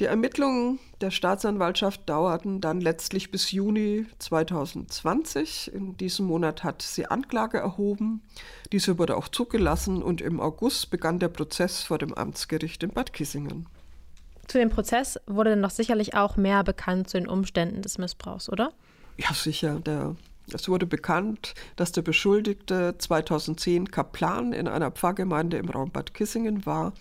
Die 0.00 0.06
Ermittlungen 0.06 0.78
der 1.02 1.10
Staatsanwaltschaft 1.10 2.08
dauerten 2.08 2.62
dann 2.62 2.80
letztlich 2.80 3.30
bis 3.30 3.52
Juni 3.52 4.06
2020. 4.18 5.74
In 5.74 5.98
diesem 5.98 6.24
Monat 6.24 6.64
hat 6.64 6.80
sie 6.80 7.04
Anklage 7.04 7.58
erhoben. 7.58 8.22
Diese 8.72 8.98
wurde 8.98 9.14
auch 9.14 9.28
zugelassen 9.28 10.02
und 10.02 10.22
im 10.22 10.40
August 10.40 10.90
begann 10.90 11.18
der 11.18 11.28
Prozess 11.28 11.82
vor 11.82 11.98
dem 11.98 12.14
Amtsgericht 12.14 12.82
in 12.82 12.92
Bad 12.92 13.12
Kissingen. 13.12 13.66
Zu 14.46 14.56
dem 14.56 14.70
Prozess 14.70 15.20
wurde 15.26 15.50
dann 15.50 15.62
doch 15.62 15.70
sicherlich 15.70 16.14
auch 16.14 16.38
mehr 16.38 16.64
bekannt 16.64 17.10
zu 17.10 17.18
den 17.18 17.28
Umständen 17.28 17.82
des 17.82 17.98
Missbrauchs, 17.98 18.48
oder? 18.48 18.72
Ja, 19.18 19.34
sicher. 19.34 19.80
Der 19.80 20.16
es 20.54 20.68
wurde 20.68 20.86
bekannt, 20.86 21.54
dass 21.76 21.92
der 21.92 22.02
Beschuldigte 22.02 22.96
2010 22.98 23.90
Kaplan 23.90 24.52
in 24.52 24.68
einer 24.68 24.90
Pfarrgemeinde 24.90 25.56
im 25.56 25.68
Raum 25.68 25.90
Bad 25.90 26.14
Kissingen 26.14 26.66
war. 26.66 26.92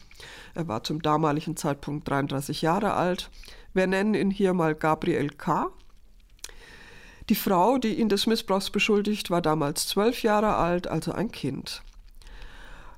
Er 0.55 0.67
war 0.67 0.83
zum 0.83 1.01
damaligen 1.01 1.57
Zeitpunkt 1.57 2.07
33 2.09 2.61
Jahre 2.61 2.93
alt. 2.93 3.29
Wir 3.73 3.87
nennen 3.87 4.13
ihn 4.13 4.31
hier 4.31 4.53
mal 4.53 4.75
Gabriel 4.75 5.29
K. 5.29 5.69
Die 7.29 7.35
Frau, 7.35 7.77
die 7.77 7.99
ihn 7.99 8.09
des 8.09 8.25
Missbrauchs 8.25 8.71
beschuldigt, 8.71 9.29
war 9.29 9.41
damals 9.41 9.87
zwölf 9.87 10.23
Jahre 10.23 10.55
alt, 10.55 10.87
also 10.87 11.11
ein 11.11 11.31
Kind. 11.31 11.83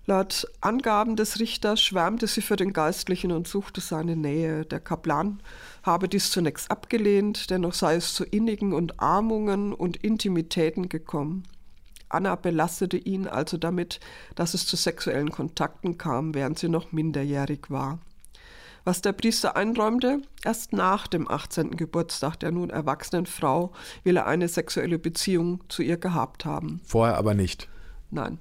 Laut 0.07 0.47
Angaben 0.61 1.15
des 1.15 1.39
Richters 1.39 1.79
schwärmte 1.79 2.25
sie 2.25 2.41
für 2.41 2.55
den 2.55 2.73
Geistlichen 2.73 3.31
und 3.31 3.47
suchte 3.47 3.81
seine 3.81 4.15
Nähe. 4.15 4.65
Der 4.65 4.79
Kaplan 4.79 5.41
habe 5.83 6.09
dies 6.09 6.31
zunächst 6.31 6.71
abgelehnt, 6.71 7.51
dennoch 7.51 7.75
sei 7.75 7.95
es 7.95 8.15
zu 8.15 8.23
innigen 8.23 8.73
Umarmungen 8.73 9.73
und 9.73 9.97
Intimitäten 9.97 10.89
gekommen. 10.89 11.43
Anna 12.09 12.35
belastete 12.35 12.97
ihn 12.97 13.27
also 13.27 13.57
damit, 13.57 13.99
dass 14.35 14.55
es 14.55 14.65
zu 14.65 14.75
sexuellen 14.75 15.31
Kontakten 15.31 15.97
kam, 15.97 16.33
während 16.33 16.57
sie 16.57 16.67
noch 16.67 16.91
minderjährig 16.91 17.69
war. 17.69 17.99
Was 18.83 19.01
der 19.01 19.13
Priester 19.13 19.55
einräumte, 19.55 20.23
erst 20.43 20.73
nach 20.73 21.05
dem 21.05 21.29
18. 21.29 21.77
Geburtstag 21.77 22.37
der 22.37 22.51
nun 22.51 22.71
erwachsenen 22.71 23.27
Frau 23.27 23.71
will 24.03 24.17
er 24.17 24.25
eine 24.25 24.47
sexuelle 24.47 24.97
Beziehung 24.97 25.63
zu 25.69 25.83
ihr 25.83 25.97
gehabt 25.97 26.45
haben. 26.45 26.81
Vorher 26.83 27.17
aber 27.17 27.35
nicht. 27.35 27.69
Nein. 28.09 28.39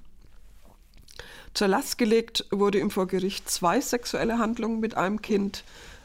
Zur 1.55 1.69
Last 1.69 1.99
gelegt 1.99 2.47
wurde 2.51 2.79
ihm 2.79 2.91
vor 2.91 3.07
Gericht 3.07 3.51
zwei 3.51 3.81
sexuelle 3.81 4.39
Handlungen 4.39 4.81
mit 4.81 4.97
einem 4.97 5.21
Kind. 5.21 5.65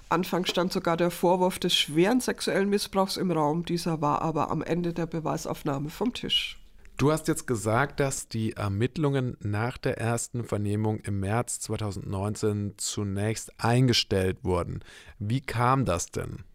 Anfangs 0.10 0.50
stand 0.50 0.72
sogar 0.72 0.98
der 0.98 1.12
Vorwurf 1.12 1.60
des 1.60 1.76
schweren 1.76 2.22
sexuellen 2.22 2.70
Missbrauchs 2.70 3.18
im 3.18 3.32
Raum. 3.32 3.66
Dieser 3.66 4.02
war 4.02 4.22
aber 4.22 4.52
am 4.52 4.62
Ende 4.62 4.94
der 4.94 5.08
Beweisaufnahme 5.08 5.90
vom 5.90 6.14
Tisch. 6.14 6.60
Du 6.98 7.12
hast 7.12 7.28
jetzt 7.28 7.46
gesagt, 7.46 8.00
dass 8.00 8.30
die 8.30 8.54
Ermittlungen 8.54 9.36
nach 9.42 9.78
der 9.78 9.98
ersten 9.98 10.46
Vernehmung 10.46 11.00
im 11.02 11.20
März 11.20 11.60
2019 11.60 12.76
zunächst 12.78 13.52
eingestellt 13.60 14.38
wurden. 14.44 14.80
Wie 15.20 15.42
kam 15.42 15.84
das 15.84 16.12
denn? 16.12 16.46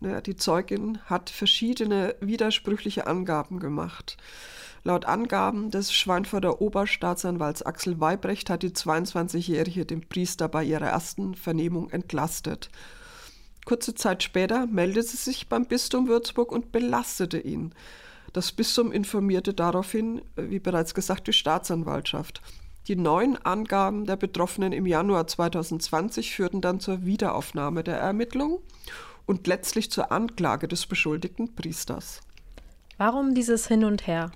Naja, 0.00 0.20
die 0.20 0.36
Zeugin 0.36 0.98
hat 1.06 1.30
verschiedene 1.30 2.16
widersprüchliche 2.20 3.06
Angaben 3.06 3.60
gemacht. 3.60 4.16
Laut 4.86 5.06
Angaben 5.06 5.70
des 5.70 5.94
Schweinfurter 5.94 6.60
Oberstaatsanwalts 6.60 7.62
Axel 7.62 8.00
Weibrecht 8.00 8.50
hat 8.50 8.62
die 8.62 8.68
22-Jährige 8.68 9.86
den 9.86 10.06
Priester 10.06 10.46
bei 10.46 10.62
ihrer 10.62 10.88
ersten 10.88 11.34
Vernehmung 11.34 11.88
entlastet. 11.88 12.68
Kurze 13.64 13.94
Zeit 13.94 14.22
später 14.22 14.66
meldete 14.66 15.06
sie 15.06 15.16
sich 15.16 15.48
beim 15.48 15.64
Bistum 15.64 16.06
Würzburg 16.06 16.52
und 16.52 16.70
belastete 16.70 17.38
ihn. 17.38 17.72
Das 18.34 18.52
Bistum 18.52 18.92
informierte 18.92 19.54
daraufhin, 19.54 20.20
wie 20.36 20.58
bereits 20.58 20.92
gesagt, 20.92 21.28
die 21.28 21.32
Staatsanwaltschaft. 21.32 22.42
Die 22.86 22.96
neuen 22.96 23.38
Angaben 23.38 24.04
der 24.04 24.16
Betroffenen 24.16 24.74
im 24.74 24.84
Januar 24.84 25.26
2020 25.26 26.34
führten 26.34 26.60
dann 26.60 26.78
zur 26.78 27.06
Wiederaufnahme 27.06 27.84
der 27.84 27.96
Ermittlungen 27.96 28.58
und 29.24 29.46
letztlich 29.46 29.90
zur 29.90 30.12
Anklage 30.12 30.68
des 30.68 30.84
beschuldigten 30.84 31.54
Priesters. 31.54 32.20
Warum 32.98 33.34
dieses 33.34 33.66
Hin 33.68 33.84
und 33.84 34.06
Her? 34.06 34.30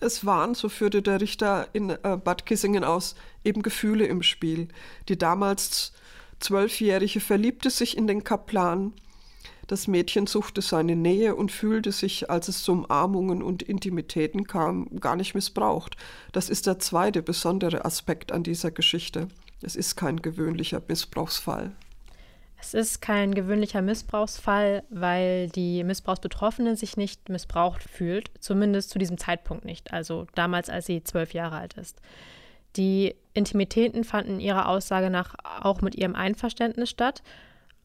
Es 0.00 0.24
waren, 0.24 0.54
so 0.54 0.68
führte 0.68 1.02
der 1.02 1.20
Richter 1.20 1.68
in 1.72 1.90
äh, 1.90 2.18
Bad 2.22 2.46
Kissingen 2.46 2.84
aus, 2.84 3.16
eben 3.44 3.62
Gefühle 3.62 4.06
im 4.06 4.22
Spiel. 4.22 4.68
Die 5.08 5.18
damals 5.18 5.92
Zwölfjährige 6.40 7.20
verliebte 7.20 7.70
sich 7.70 7.96
in 7.96 8.06
den 8.06 8.22
Kaplan. 8.22 8.92
Das 9.66 9.86
Mädchen 9.86 10.26
suchte 10.26 10.62
seine 10.62 10.96
Nähe 10.96 11.34
und 11.34 11.52
fühlte 11.52 11.92
sich, 11.92 12.30
als 12.30 12.48
es 12.48 12.62
zu 12.62 12.72
Umarmungen 12.72 13.42
und 13.42 13.62
Intimitäten 13.62 14.46
kam, 14.46 14.88
gar 15.00 15.16
nicht 15.16 15.34
missbraucht. 15.34 15.96
Das 16.32 16.48
ist 16.48 16.66
der 16.66 16.78
zweite 16.78 17.22
besondere 17.22 17.84
Aspekt 17.84 18.32
an 18.32 18.44
dieser 18.44 18.70
Geschichte. 18.70 19.28
Es 19.60 19.76
ist 19.76 19.96
kein 19.96 20.22
gewöhnlicher 20.22 20.80
Missbrauchsfall. 20.86 21.74
Es 22.60 22.74
ist 22.74 23.00
kein 23.00 23.34
gewöhnlicher 23.34 23.82
Missbrauchsfall, 23.82 24.82
weil 24.90 25.48
die 25.48 25.84
Missbrauchsbetroffene 25.84 26.76
sich 26.76 26.96
nicht 26.96 27.28
missbraucht 27.28 27.82
fühlt, 27.84 28.30
zumindest 28.40 28.90
zu 28.90 28.98
diesem 28.98 29.16
Zeitpunkt 29.16 29.64
nicht, 29.64 29.92
also 29.92 30.26
damals, 30.34 30.68
als 30.68 30.86
sie 30.86 31.04
zwölf 31.04 31.32
Jahre 31.32 31.56
alt 31.56 31.74
ist. 31.74 32.00
Die 32.76 33.14
Intimitäten 33.32 34.04
fanden 34.04 34.40
ihrer 34.40 34.68
Aussage 34.68 35.08
nach 35.08 35.36
auch 35.42 35.80
mit 35.80 35.94
ihrem 35.94 36.16
Einverständnis 36.16 36.90
statt, 36.90 37.22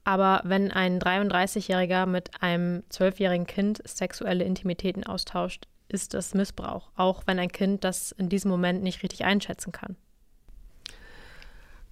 aber 0.03 0.41
wenn 0.43 0.71
ein 0.71 0.99
33-Jähriger 0.99 2.05
mit 2.05 2.41
einem 2.41 2.83
zwölfjährigen 2.89 3.47
Kind 3.47 3.81
sexuelle 3.87 4.43
Intimitäten 4.43 5.03
austauscht, 5.05 5.67
ist 5.87 6.13
das 6.13 6.33
Missbrauch, 6.33 6.89
auch 6.95 7.23
wenn 7.27 7.39
ein 7.39 7.51
Kind 7.51 7.83
das 7.83 8.11
in 8.11 8.27
diesem 8.27 8.49
Moment 8.49 8.83
nicht 8.83 9.03
richtig 9.03 9.23
einschätzen 9.23 9.71
kann. 9.71 9.95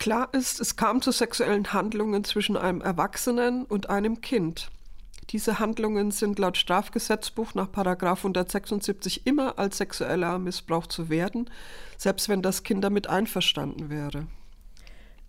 Klar 0.01 0.29
ist, 0.31 0.59
es 0.59 0.77
kam 0.77 1.03
zu 1.03 1.11
sexuellen 1.11 1.73
Handlungen 1.73 2.23
zwischen 2.23 2.57
einem 2.57 2.81
Erwachsenen 2.81 3.65
und 3.65 3.91
einem 3.91 4.19
Kind. 4.19 4.71
Diese 5.29 5.59
Handlungen 5.59 6.09
sind 6.09 6.39
laut 6.39 6.57
Strafgesetzbuch 6.57 7.53
nach 7.53 7.67
176 7.71 9.27
immer 9.27 9.59
als 9.59 9.77
sexueller 9.77 10.39
Missbrauch 10.39 10.87
zu 10.87 11.11
werden, 11.11 11.51
selbst 11.99 12.29
wenn 12.29 12.41
das 12.41 12.63
Kind 12.63 12.83
damit 12.83 13.05
einverstanden 13.05 13.91
wäre. 13.91 14.25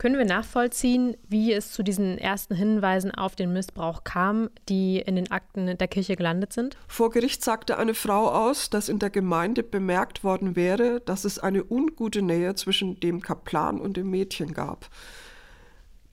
Können 0.02 0.18
wir 0.18 0.24
nachvollziehen, 0.24 1.16
wie 1.28 1.52
es 1.52 1.70
zu 1.70 1.84
diesen 1.84 2.18
ersten 2.18 2.56
Hinweisen 2.56 3.14
auf 3.14 3.36
den 3.36 3.52
Missbrauch 3.52 4.02
kam, 4.02 4.50
die 4.68 4.98
in 4.98 5.14
den 5.14 5.30
Akten 5.30 5.78
der 5.78 5.86
Kirche 5.86 6.16
gelandet 6.16 6.52
sind? 6.52 6.76
Vor 6.88 7.12
Gericht 7.12 7.44
sagte 7.44 7.78
eine 7.78 7.94
Frau 7.94 8.28
aus, 8.28 8.68
dass 8.68 8.88
in 8.88 8.98
der 8.98 9.10
Gemeinde 9.10 9.62
bemerkt 9.62 10.24
worden 10.24 10.56
wäre, 10.56 11.00
dass 11.02 11.24
es 11.24 11.38
eine 11.38 11.62
ungute 11.62 12.20
Nähe 12.20 12.56
zwischen 12.56 12.98
dem 12.98 13.20
Kaplan 13.20 13.80
und 13.80 13.96
dem 13.96 14.10
Mädchen 14.10 14.54
gab. 14.54 14.88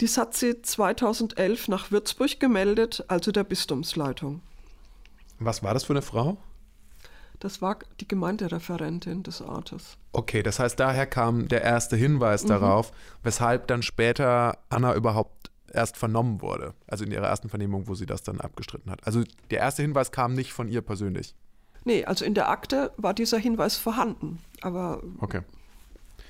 Dies 0.01 0.19
hat 0.19 0.35
sie 0.35 0.61
2011 0.61 1.67
nach 1.67 1.89
Würzburg 1.89 2.39
gemeldet, 2.39 3.03
also 3.07 3.31
der 3.31 3.43
Bistumsleitung. 3.43 4.41
Was 5.39 5.63
war 5.63 5.73
das 5.73 5.85
für 5.85 5.93
eine 5.93 6.03
Frau? 6.03 6.37
Das 7.39 7.61
war 7.61 7.79
die 7.99 8.07
Gemeindereferentin 8.07 9.23
des 9.23 9.41
Ortes. 9.41 9.97
Okay, 10.11 10.43
das 10.43 10.59
heißt, 10.59 10.79
daher 10.79 11.05
kam 11.05 11.47
der 11.47 11.61
erste 11.61 11.95
Hinweis 11.95 12.43
mhm. 12.43 12.49
darauf, 12.49 12.91
weshalb 13.23 13.67
dann 13.67 13.81
später 13.81 14.57
Anna 14.69 14.93
überhaupt 14.95 15.51
erst 15.71 15.97
vernommen 15.97 16.41
wurde. 16.41 16.73
Also 16.87 17.05
in 17.05 17.11
ihrer 17.11 17.27
ersten 17.27 17.49
Vernehmung, 17.49 17.87
wo 17.87 17.95
sie 17.95 18.05
das 18.05 18.23
dann 18.23 18.41
abgestritten 18.41 18.91
hat. 18.91 19.05
Also 19.05 19.23
der 19.51 19.59
erste 19.59 19.81
Hinweis 19.81 20.11
kam 20.11 20.33
nicht 20.33 20.51
von 20.51 20.67
ihr 20.67 20.81
persönlich. 20.81 21.35
Nee, 21.85 22.03
also 22.05 22.25
in 22.25 22.33
der 22.33 22.49
Akte 22.49 22.91
war 22.97 23.13
dieser 23.13 23.37
Hinweis 23.37 23.77
vorhanden. 23.77 24.39
Aber 24.61 25.01
okay. 25.19 25.41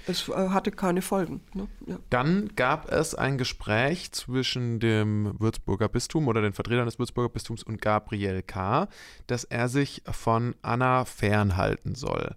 Es 0.10 0.28
äh, 0.28 0.50
hatte 0.50 0.72
keine 0.72 1.02
Folgen. 1.04 1.42
Ne? 1.54 1.68
Ja. 1.86 1.98
Dann 2.10 2.50
gab 2.56 2.92
es 2.92 3.14
ein 3.14 3.38
Gespräch 3.38 4.12
zwischen 4.12 4.80
dem 4.80 5.36
Würzburger 5.40 5.88
Bistum 5.88 6.28
oder 6.28 6.42
den 6.42 6.54
Vertretern 6.54 6.86
des 6.86 6.98
Würzburger 6.98 7.30
Bistums 7.30 7.62
und 7.62 7.80
Gabriel 7.80 8.42
K., 8.42 8.88
dass 9.28 9.44
er 9.44 9.70
sich 9.70 10.02
von 10.10 10.56
Anna 10.64 11.06
fernhalten 11.06 11.94
soll. 11.94 12.36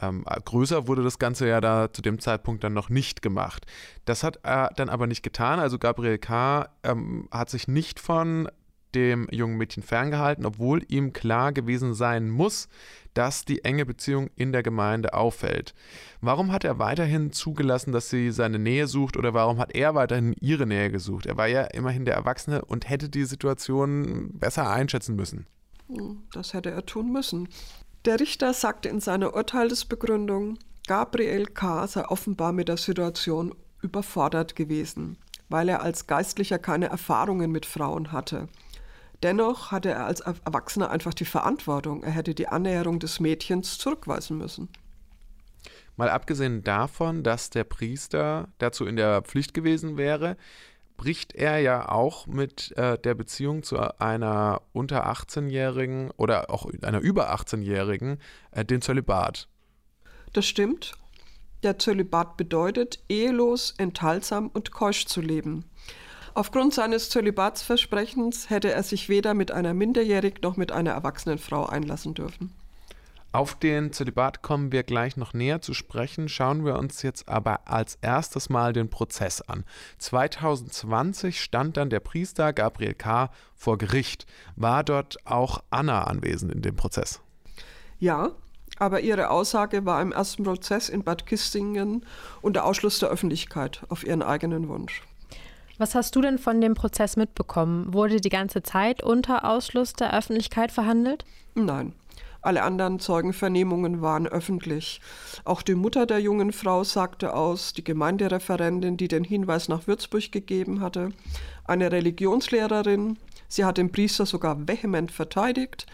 Ähm, 0.00 0.24
größer 0.24 0.86
wurde 0.86 1.02
das 1.02 1.18
Ganze 1.18 1.48
ja 1.48 1.60
da 1.60 1.92
zu 1.92 2.00
dem 2.00 2.20
Zeitpunkt 2.20 2.62
dann 2.62 2.72
noch 2.74 2.88
nicht 2.88 3.22
gemacht. 3.22 3.66
Das 4.04 4.22
hat 4.22 4.38
er 4.44 4.70
dann 4.76 4.88
aber 4.88 5.06
nicht 5.06 5.22
getan. 5.22 5.58
Also 5.58 5.78
Gabriel 5.78 6.18
K. 6.18 6.68
Ähm, 6.84 7.28
hat 7.32 7.50
sich 7.50 7.66
nicht 7.66 7.98
von 7.98 8.48
dem 8.94 9.28
jungen 9.30 9.56
Mädchen 9.56 9.82
ferngehalten, 9.82 10.46
obwohl 10.46 10.82
ihm 10.88 11.12
klar 11.12 11.52
gewesen 11.52 11.94
sein 11.94 12.28
muss, 12.28 12.68
dass 13.14 13.44
die 13.44 13.64
enge 13.64 13.86
Beziehung 13.86 14.30
in 14.36 14.52
der 14.52 14.62
Gemeinde 14.62 15.14
auffällt. 15.14 15.74
Warum 16.20 16.52
hat 16.52 16.64
er 16.64 16.78
weiterhin 16.78 17.32
zugelassen, 17.32 17.92
dass 17.92 18.10
sie 18.10 18.30
seine 18.30 18.58
Nähe 18.58 18.86
sucht 18.86 19.16
oder 19.16 19.34
warum 19.34 19.58
hat 19.58 19.74
er 19.74 19.94
weiterhin 19.94 20.34
ihre 20.40 20.66
Nähe 20.66 20.90
gesucht? 20.90 21.26
Er 21.26 21.36
war 21.36 21.46
ja 21.46 21.62
immerhin 21.64 22.04
der 22.04 22.14
Erwachsene 22.14 22.64
und 22.64 22.88
hätte 22.88 23.08
die 23.08 23.24
Situation 23.24 24.30
besser 24.38 24.70
einschätzen 24.70 25.16
müssen. 25.16 25.46
Hm, 25.88 26.22
das 26.32 26.54
hätte 26.54 26.70
er 26.70 26.86
tun 26.86 27.12
müssen. 27.12 27.48
Der 28.04 28.18
Richter 28.18 28.54
sagte 28.54 28.88
in 28.88 29.00
seiner 29.00 29.34
Urteilsbegründung, 29.34 30.58
Gabriel 30.86 31.46
K. 31.46 31.86
sei 31.86 32.04
offenbar 32.06 32.52
mit 32.52 32.68
der 32.68 32.76
Situation 32.76 33.54
überfordert 33.82 34.56
gewesen, 34.56 35.18
weil 35.48 35.68
er 35.68 35.82
als 35.82 36.06
Geistlicher 36.06 36.58
keine 36.58 36.86
Erfahrungen 36.86 37.50
mit 37.50 37.66
Frauen 37.66 38.12
hatte. 38.12 38.48
Dennoch 39.22 39.70
hatte 39.70 39.90
er 39.90 40.06
als 40.06 40.20
Erwachsener 40.20 40.90
einfach 40.90 41.12
die 41.12 41.24
Verantwortung. 41.24 42.02
Er 42.02 42.12
hätte 42.12 42.34
die 42.34 42.48
Annäherung 42.48 42.98
des 42.98 43.20
Mädchens 43.20 43.76
zurückweisen 43.78 44.38
müssen. 44.38 44.68
Mal 45.96 46.08
abgesehen 46.08 46.64
davon, 46.64 47.22
dass 47.22 47.50
der 47.50 47.64
Priester 47.64 48.48
dazu 48.58 48.86
in 48.86 48.96
der 48.96 49.20
Pflicht 49.22 49.52
gewesen 49.52 49.98
wäre, 49.98 50.38
bricht 50.96 51.34
er 51.34 51.58
ja 51.58 51.88
auch 51.88 52.26
mit 52.26 52.76
äh, 52.76 52.98
der 52.98 53.14
Beziehung 53.14 53.62
zu 53.62 53.78
einer 53.98 54.62
unter 54.72 55.06
18-Jährigen 55.10 56.10
oder 56.16 56.50
auch 56.50 56.66
einer 56.82 57.00
über 57.00 57.34
18-Jährigen 57.34 58.18
äh, 58.50 58.64
den 58.64 58.82
Zölibat. 58.82 59.48
Das 60.32 60.46
stimmt. 60.46 60.92
Der 61.62 61.78
Zölibat 61.78 62.36
bedeutet, 62.36 63.00
ehelos, 63.08 63.74
enthaltsam 63.76 64.48
und 64.48 64.70
keusch 64.70 65.06
zu 65.06 65.20
leben. 65.20 65.64
Aufgrund 66.34 66.74
seines 66.74 67.10
Zölibatsversprechens 67.10 68.50
hätte 68.50 68.72
er 68.72 68.82
sich 68.82 69.08
weder 69.08 69.34
mit 69.34 69.50
einer 69.50 69.74
minderjährigen 69.74 70.40
noch 70.42 70.56
mit 70.56 70.72
einer 70.72 70.92
erwachsenen 70.92 71.38
Frau 71.38 71.66
einlassen 71.66 72.14
dürfen. 72.14 72.54
Auf 73.32 73.54
den 73.54 73.92
Zölibat 73.92 74.42
kommen 74.42 74.72
wir 74.72 74.82
gleich 74.82 75.16
noch 75.16 75.34
näher 75.34 75.60
zu 75.62 75.72
sprechen. 75.72 76.28
Schauen 76.28 76.64
wir 76.64 76.76
uns 76.76 77.02
jetzt 77.02 77.28
aber 77.28 77.68
als 77.68 77.96
erstes 78.00 78.48
mal 78.48 78.72
den 78.72 78.90
Prozess 78.90 79.40
an. 79.40 79.64
2020 79.98 81.40
stand 81.40 81.76
dann 81.76 81.90
der 81.90 82.00
Priester 82.00 82.52
Gabriel 82.52 82.94
K. 82.94 83.30
vor 83.54 83.78
Gericht. 83.78 84.26
War 84.56 84.82
dort 84.82 85.18
auch 85.26 85.62
Anna 85.70 86.04
anwesend 86.04 86.52
in 86.52 86.62
dem 86.62 86.74
Prozess? 86.74 87.20
Ja, 88.00 88.32
aber 88.80 89.00
ihre 89.00 89.30
Aussage 89.30 89.84
war 89.84 90.02
im 90.02 90.10
ersten 90.10 90.42
Prozess 90.42 90.88
in 90.88 91.04
Bad 91.04 91.26
Kissingen 91.26 92.04
unter 92.42 92.64
Ausschluss 92.64 92.98
der 92.98 93.10
Öffentlichkeit 93.10 93.82
auf 93.90 94.04
ihren 94.04 94.22
eigenen 94.22 94.68
Wunsch. 94.68 95.04
Was 95.80 95.94
hast 95.94 96.14
du 96.14 96.20
denn 96.20 96.36
von 96.36 96.60
dem 96.60 96.74
Prozess 96.74 97.16
mitbekommen? 97.16 97.94
Wurde 97.94 98.20
die 98.20 98.28
ganze 98.28 98.62
Zeit 98.62 99.02
unter 99.02 99.46
Ausschluss 99.46 99.94
der 99.94 100.12
Öffentlichkeit 100.12 100.70
verhandelt? 100.70 101.24
Nein. 101.54 101.94
Alle 102.42 102.64
anderen 102.64 103.00
Zeugenvernehmungen 103.00 104.02
waren 104.02 104.26
öffentlich. 104.26 105.00
Auch 105.46 105.62
die 105.62 105.74
Mutter 105.74 106.04
der 106.04 106.18
jungen 106.18 106.52
Frau 106.52 106.84
sagte 106.84 107.32
aus, 107.32 107.72
die 107.72 107.82
Gemeindereferentin, 107.82 108.98
die 108.98 109.08
den 109.08 109.24
Hinweis 109.24 109.70
nach 109.70 109.86
Würzburg 109.86 110.30
gegeben 110.30 110.82
hatte, 110.82 111.12
eine 111.64 111.90
Religionslehrerin. 111.90 113.16
Sie 113.48 113.64
hat 113.64 113.78
den 113.78 113.90
Priester 113.90 114.26
sogar 114.26 114.68
vehement 114.68 115.10
verteidigt. 115.10 115.86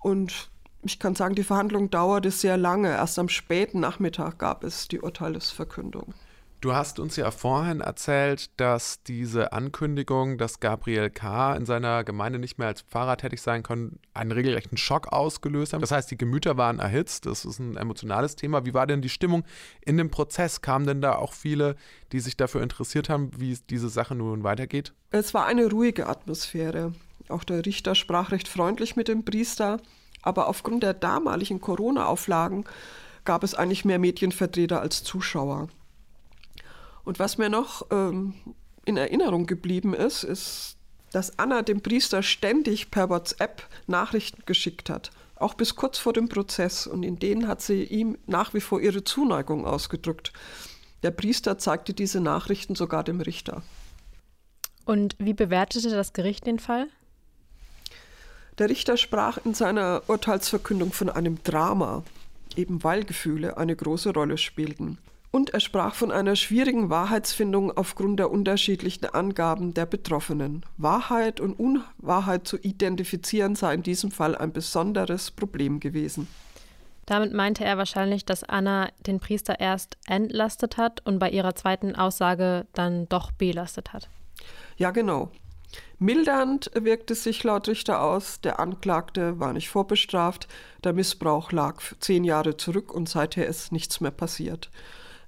Und 0.00 0.50
ich 0.82 0.98
kann 0.98 1.14
sagen, 1.14 1.36
die 1.36 1.44
Verhandlung 1.44 1.90
dauerte 1.90 2.32
sehr 2.32 2.56
lange. 2.56 2.88
Erst 2.88 3.20
am 3.20 3.28
späten 3.28 3.78
Nachmittag 3.78 4.38
gab 4.38 4.64
es 4.64 4.88
die 4.88 5.00
Urteilsverkündung. 5.00 6.12
Du 6.60 6.74
hast 6.74 6.98
uns 6.98 7.16
ja 7.16 7.30
vorhin 7.30 7.80
erzählt, 7.80 8.50
dass 8.60 9.02
diese 9.02 9.54
Ankündigung, 9.54 10.36
dass 10.36 10.60
Gabriel 10.60 11.08
K. 11.08 11.54
in 11.54 11.64
seiner 11.64 12.04
Gemeinde 12.04 12.38
nicht 12.38 12.58
mehr 12.58 12.68
als 12.68 12.82
Pfarrer 12.82 13.16
tätig 13.16 13.40
sein 13.40 13.62
kann, 13.62 13.98
einen 14.12 14.30
regelrechten 14.30 14.76
Schock 14.76 15.10
ausgelöst 15.10 15.72
haben. 15.72 15.80
Das 15.80 15.90
heißt, 15.90 16.10
die 16.10 16.18
Gemüter 16.18 16.58
waren 16.58 16.78
erhitzt. 16.78 17.24
Das 17.24 17.46
ist 17.46 17.60
ein 17.60 17.78
emotionales 17.78 18.36
Thema. 18.36 18.66
Wie 18.66 18.74
war 18.74 18.86
denn 18.86 19.00
die 19.00 19.08
Stimmung 19.08 19.44
in 19.80 19.96
dem 19.96 20.10
Prozess? 20.10 20.60
Kamen 20.60 20.86
denn 20.86 21.00
da 21.00 21.14
auch 21.14 21.32
viele, 21.32 21.76
die 22.12 22.20
sich 22.20 22.36
dafür 22.36 22.62
interessiert 22.62 23.08
haben, 23.08 23.30
wie 23.38 23.56
diese 23.70 23.88
Sache 23.88 24.14
nun 24.14 24.44
weitergeht? 24.44 24.92
Es 25.12 25.32
war 25.32 25.46
eine 25.46 25.70
ruhige 25.70 26.08
Atmosphäre. 26.08 26.92
Auch 27.30 27.44
der 27.44 27.64
Richter 27.64 27.94
sprach 27.94 28.32
recht 28.32 28.48
freundlich 28.48 28.96
mit 28.96 29.08
dem 29.08 29.24
Priester. 29.24 29.80
Aber 30.20 30.46
aufgrund 30.46 30.82
der 30.82 30.92
damaligen 30.92 31.62
Corona-Auflagen 31.62 32.64
gab 33.24 33.44
es 33.44 33.54
eigentlich 33.54 33.86
mehr 33.86 33.98
Medienvertreter 33.98 34.82
als 34.82 35.02
Zuschauer. 35.04 35.68
Und 37.04 37.18
was 37.18 37.38
mir 37.38 37.48
noch 37.48 37.86
ähm, 37.90 38.34
in 38.84 38.96
Erinnerung 38.96 39.46
geblieben 39.46 39.94
ist, 39.94 40.24
ist, 40.24 40.76
dass 41.12 41.38
Anna 41.38 41.62
dem 41.62 41.80
Priester 41.80 42.22
ständig 42.22 42.90
per 42.90 43.08
WhatsApp 43.08 43.62
Nachrichten 43.86 44.42
geschickt 44.46 44.90
hat, 44.90 45.10
auch 45.36 45.54
bis 45.54 45.74
kurz 45.74 45.98
vor 45.98 46.12
dem 46.12 46.28
Prozess. 46.28 46.86
Und 46.86 47.02
in 47.02 47.18
denen 47.18 47.48
hat 47.48 47.62
sie 47.62 47.84
ihm 47.84 48.16
nach 48.26 48.54
wie 48.54 48.60
vor 48.60 48.80
ihre 48.80 49.04
Zuneigung 49.04 49.66
ausgedrückt. 49.66 50.32
Der 51.02 51.10
Priester 51.10 51.58
zeigte 51.58 51.94
diese 51.94 52.20
Nachrichten 52.20 52.74
sogar 52.74 53.02
dem 53.02 53.20
Richter. 53.20 53.62
Und 54.84 55.16
wie 55.18 55.34
bewertete 55.34 55.90
das 55.90 56.12
Gericht 56.12 56.46
den 56.46 56.58
Fall? 56.58 56.88
Der 58.58 58.68
Richter 58.68 58.96
sprach 58.96 59.38
in 59.44 59.54
seiner 59.54 60.02
Urteilsverkündung 60.08 60.92
von 60.92 61.08
einem 61.08 61.42
Drama, 61.42 62.02
eben 62.56 62.84
weil 62.84 63.04
Gefühle 63.04 63.56
eine 63.56 63.74
große 63.74 64.12
Rolle 64.12 64.36
spielten. 64.36 64.98
Und 65.32 65.50
er 65.50 65.60
sprach 65.60 65.94
von 65.94 66.10
einer 66.10 66.34
schwierigen 66.34 66.90
Wahrheitsfindung 66.90 67.76
aufgrund 67.76 68.18
der 68.18 68.30
unterschiedlichen 68.30 69.06
Angaben 69.06 69.74
der 69.74 69.86
Betroffenen. 69.86 70.64
Wahrheit 70.76 71.40
und 71.40 71.54
Unwahrheit 71.54 72.48
zu 72.48 72.58
identifizieren 72.58 73.54
sei 73.54 73.74
in 73.74 73.82
diesem 73.84 74.10
Fall 74.10 74.36
ein 74.36 74.52
besonderes 74.52 75.30
Problem 75.30 75.78
gewesen. 75.78 76.26
Damit 77.06 77.32
meinte 77.32 77.64
er 77.64 77.78
wahrscheinlich, 77.78 78.24
dass 78.24 78.44
Anna 78.44 78.88
den 79.06 79.18
Priester 79.18 79.58
erst 79.58 79.96
entlastet 80.06 80.76
hat 80.76 81.04
und 81.06 81.18
bei 81.18 81.30
ihrer 81.30 81.54
zweiten 81.54 81.96
Aussage 81.96 82.66
dann 82.72 83.08
doch 83.08 83.32
belastet 83.32 83.92
hat. 83.92 84.08
Ja, 84.76 84.90
genau. 84.90 85.30
Mildernd 85.98 86.70
wirkte 86.74 87.14
sich 87.14 87.44
laut 87.44 87.68
Richter 87.68 88.00
aus, 88.02 88.40
der 88.40 88.58
Anklagte 88.58 89.38
war 89.38 89.52
nicht 89.52 89.68
vorbestraft, 89.68 90.48
der 90.82 90.92
Missbrauch 90.92 91.52
lag 91.52 91.82
zehn 92.00 92.24
Jahre 92.24 92.56
zurück 92.56 92.92
und 92.92 93.08
seither 93.08 93.46
ist 93.46 93.70
nichts 93.70 94.00
mehr 94.00 94.10
passiert. 94.10 94.70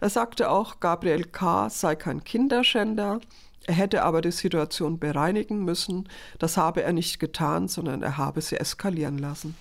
Er 0.03 0.11
sagte 0.11 0.51
auch, 0.51 0.81
Gabriel 0.81 1.23
K. 1.23 1.71
sei 1.71 1.95
kein 1.95 2.25
Kinderschänder, 2.25 3.21
er 3.67 3.75
hätte 3.75 4.03
aber 4.03 4.21
die 4.21 4.33
Situation 4.33 4.99
bereinigen 4.99 5.65
müssen. 5.65 6.09
Das 6.41 6.57
habe 6.57 6.83
er 6.83 6.93
nicht 6.93 7.21
getan, 7.21 7.69
sondern 7.69 8.03
er 8.03 8.17
habe 8.17 8.41
sie 8.41 8.57
eskalieren 8.57 9.17
lassen. 9.17 9.55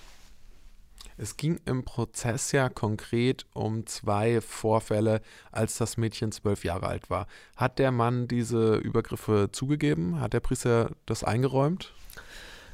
Es 1.16 1.38
ging 1.38 1.60
im 1.66 1.86
Prozess 1.86 2.52
ja 2.54 2.70
konkret 2.70 3.46
um 3.54 3.86
zwei 3.86 4.42
Vorfälle, 4.42 5.22
als 5.52 5.78
das 5.78 5.98
Mädchen 5.98 6.32
zwölf 6.32 6.64
Jahre 6.64 6.88
alt 6.88 7.12
war. 7.12 7.28
Hat 7.56 7.78
der 7.78 7.92
Mann 7.92 8.28
diese 8.28 8.78
Übergriffe 8.78 9.50
zugegeben? 9.52 10.20
Hat 10.20 10.34
der 10.34 10.40
Priester 10.40 10.90
das 11.06 11.24
eingeräumt? 11.24 11.94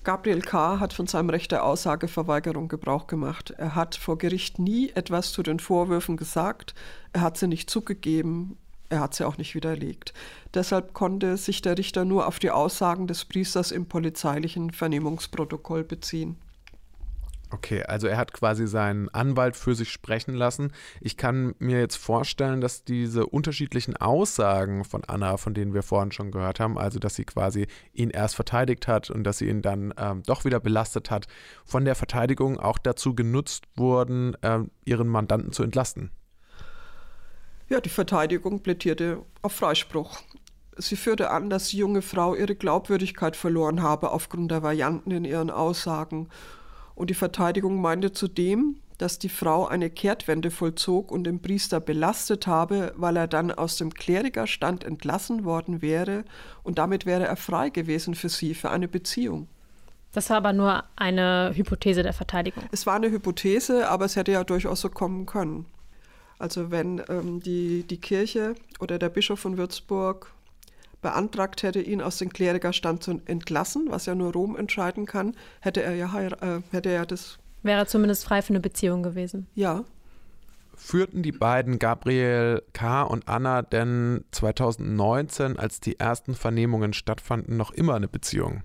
Gabriel 0.08 0.40
K. 0.40 0.80
hat 0.80 0.94
von 0.94 1.06
seinem 1.06 1.30
Recht 1.30 1.52
der 1.52 1.66
Aussageverweigerung 1.66 2.70
Gebrauch 2.70 3.08
gemacht. 3.08 3.54
Er 3.58 3.76
hat 3.76 3.96
vor 3.96 4.18
Gericht 4.18 4.58
nie 4.58 4.90
etwas 4.96 5.34
zu 5.34 5.44
den 5.44 5.60
Vorwürfen 5.60 6.16
gesagt. 6.16 6.76
Er 7.12 7.20
hat 7.20 7.38
sie 7.38 7.50
nicht 7.50 7.70
zugegeben. 7.70 8.58
Er 8.88 9.02
hat 9.02 9.16
sie 9.16 9.28
auch 9.28 9.38
nicht 9.38 9.54
widerlegt. 9.54 10.14
Deshalb 10.54 10.94
konnte 10.94 11.36
sich 11.36 11.62
der 11.62 11.78
Richter 11.78 12.06
nur 12.06 12.26
auf 12.26 12.40
die 12.40 12.52
Aussagen 12.52 13.08
des 13.08 13.26
Priesters 13.26 13.74
im 13.74 13.88
polizeilichen 13.88 14.72
Vernehmungsprotokoll 14.72 15.84
beziehen. 15.84 16.38
Okay, 17.50 17.84
also 17.84 18.08
er 18.08 18.18
hat 18.18 18.34
quasi 18.34 18.68
seinen 18.68 19.08
Anwalt 19.10 19.56
für 19.56 19.74
sich 19.74 19.90
sprechen 19.90 20.34
lassen. 20.34 20.74
Ich 21.00 21.16
kann 21.16 21.56
mir 21.60 21.80
jetzt 21.80 21.96
vorstellen, 21.96 22.60
dass 22.60 22.84
diese 22.84 23.26
unterschiedlichen 23.26 23.96
Aussagen 23.96 24.84
von 24.84 25.06
Anna, 25.06 25.38
von 25.38 25.54
denen 25.54 25.74
wir 25.74 25.82
vorhin 25.82 26.12
schon 26.12 26.32
gehört 26.32 26.60
haben, 26.60 26.78
also 26.78 27.00
dass 27.00 27.16
sie 27.16 27.24
quasi 27.24 27.68
ihn 27.94 28.10
erst 28.10 28.36
verteidigt 28.36 28.90
hat 28.90 29.10
und 29.10 29.24
dass 29.24 29.38
sie 29.38 29.48
ihn 29.48 29.62
dann 29.62 29.94
ähm, 29.98 30.24
doch 30.24 30.44
wieder 30.44 30.60
belastet 30.60 31.10
hat, 31.10 31.28
von 31.66 31.86
der 31.86 31.96
Verteidigung 31.96 32.60
auch 32.60 32.78
dazu 32.80 33.16
genutzt 33.16 33.64
wurden, 33.76 34.36
ähm, 34.42 34.70
ihren 34.84 35.08
Mandanten 35.08 35.54
zu 35.54 35.64
entlasten. 35.64 36.12
Ja, 37.70 37.80
die 37.80 37.90
Verteidigung 37.90 38.62
plädierte 38.62 39.22
auf 39.42 39.54
Freispruch. 39.54 40.20
Sie 40.78 40.96
führte 40.96 41.32
an, 41.32 41.50
dass 41.50 41.70
die 41.70 41.78
junge 41.78 42.02
Frau 42.02 42.36
ihre 42.36 42.56
Glaubwürdigkeit 42.56 43.36
verloren 43.36 43.82
habe 43.82 44.12
aufgrund 44.12 44.52
der 44.52 44.64
Varianten 44.64 45.12
in 45.12 45.26
ihren 45.26 45.50
Aussagen 45.50 46.30
und 46.98 47.12
die 47.12 47.14
Verteidigung 47.14 47.80
meinte 47.80 48.12
zudem, 48.12 48.78
dass 48.98 49.20
die 49.20 49.30
Frau 49.30 49.68
eine 49.68 49.92
Kehrtwende 49.92 50.50
vollzog 50.50 51.12
und 51.12 51.26
den 51.26 51.40
Priester 51.40 51.80
belastet 51.80 52.48
habe, 52.48 52.92
weil 52.96 53.16
er 53.18 53.28
dann 53.28 53.52
aus 53.52 53.78
dem 53.78 53.94
Klerikerstand 53.94 54.84
entlassen 54.84 55.46
worden 55.46 55.84
wäre 55.84 56.26
und 56.64 56.80
damit 56.80 57.06
wäre 57.06 57.28
er 57.28 57.36
frei 57.36 57.70
gewesen 57.70 58.16
für 58.16 58.30
sie, 58.30 58.56
für 58.56 58.72
eine 58.72 58.88
Beziehung. 58.88 59.48
Das 60.14 60.32
war 60.32 60.38
aber 60.38 60.54
nur 60.54 60.84
eine 60.96 61.52
Hypothese 61.54 62.02
der 62.02 62.14
Verteidigung. 62.14 62.64
Es 62.72 62.88
war 62.88 62.96
eine 62.96 63.12
Hypothese, 63.12 63.88
aber 63.88 64.06
es 64.06 64.16
hätte 64.16 64.32
ja 64.32 64.44
durchaus 64.44 64.82
so 64.82 64.90
kommen 64.90 65.28
können. 65.28 65.68
Also 66.40 66.72
wenn 66.72 67.04
ähm, 67.10 67.40
die, 67.42 67.84
die 67.84 68.02
Kirche 68.02 68.56
oder 68.80 68.98
der 68.98 69.10
Bischof 69.10 69.40
von 69.40 69.58
Würzburg 69.58 70.34
beantragt 71.02 71.64
hätte, 71.64 71.82
ihn 71.82 72.02
aus 72.02 72.18
dem 72.18 72.30
Klerikerstand 72.30 73.04
zu 73.04 73.22
entlassen, 73.26 73.88
was 73.90 74.06
ja 74.06 74.16
nur 74.16 74.34
Rom 74.34 74.56
entscheiden 74.56 75.06
kann, 75.06 75.36
hätte 75.62 75.84
er 75.84 75.96
ja, 75.96 76.08
äh, 76.20 76.62
hätte 76.72 76.90
er 76.90 77.06
das. 77.06 77.38
Wäre 77.64 77.86
zumindest 77.88 78.26
frei 78.26 78.42
für 78.42 78.50
eine 78.50 78.60
Beziehung 78.60 79.04
gewesen. 79.04 79.48
Ja. 79.56 79.84
Führten 80.76 81.24
die 81.24 81.32
beiden 81.32 81.80
Gabriel 81.80 82.62
K. 82.74 83.02
und 83.04 83.28
Anna 83.28 83.64
denn 83.64 84.24
2019, 84.32 85.58
als 85.58 85.80
die 85.80 86.00
ersten 86.00 86.36
Vernehmungen 86.36 86.94
stattfanden, 86.94 87.58
noch 87.58 87.72
immer 87.72 87.96
eine 87.96 88.08
Beziehung? 88.08 88.64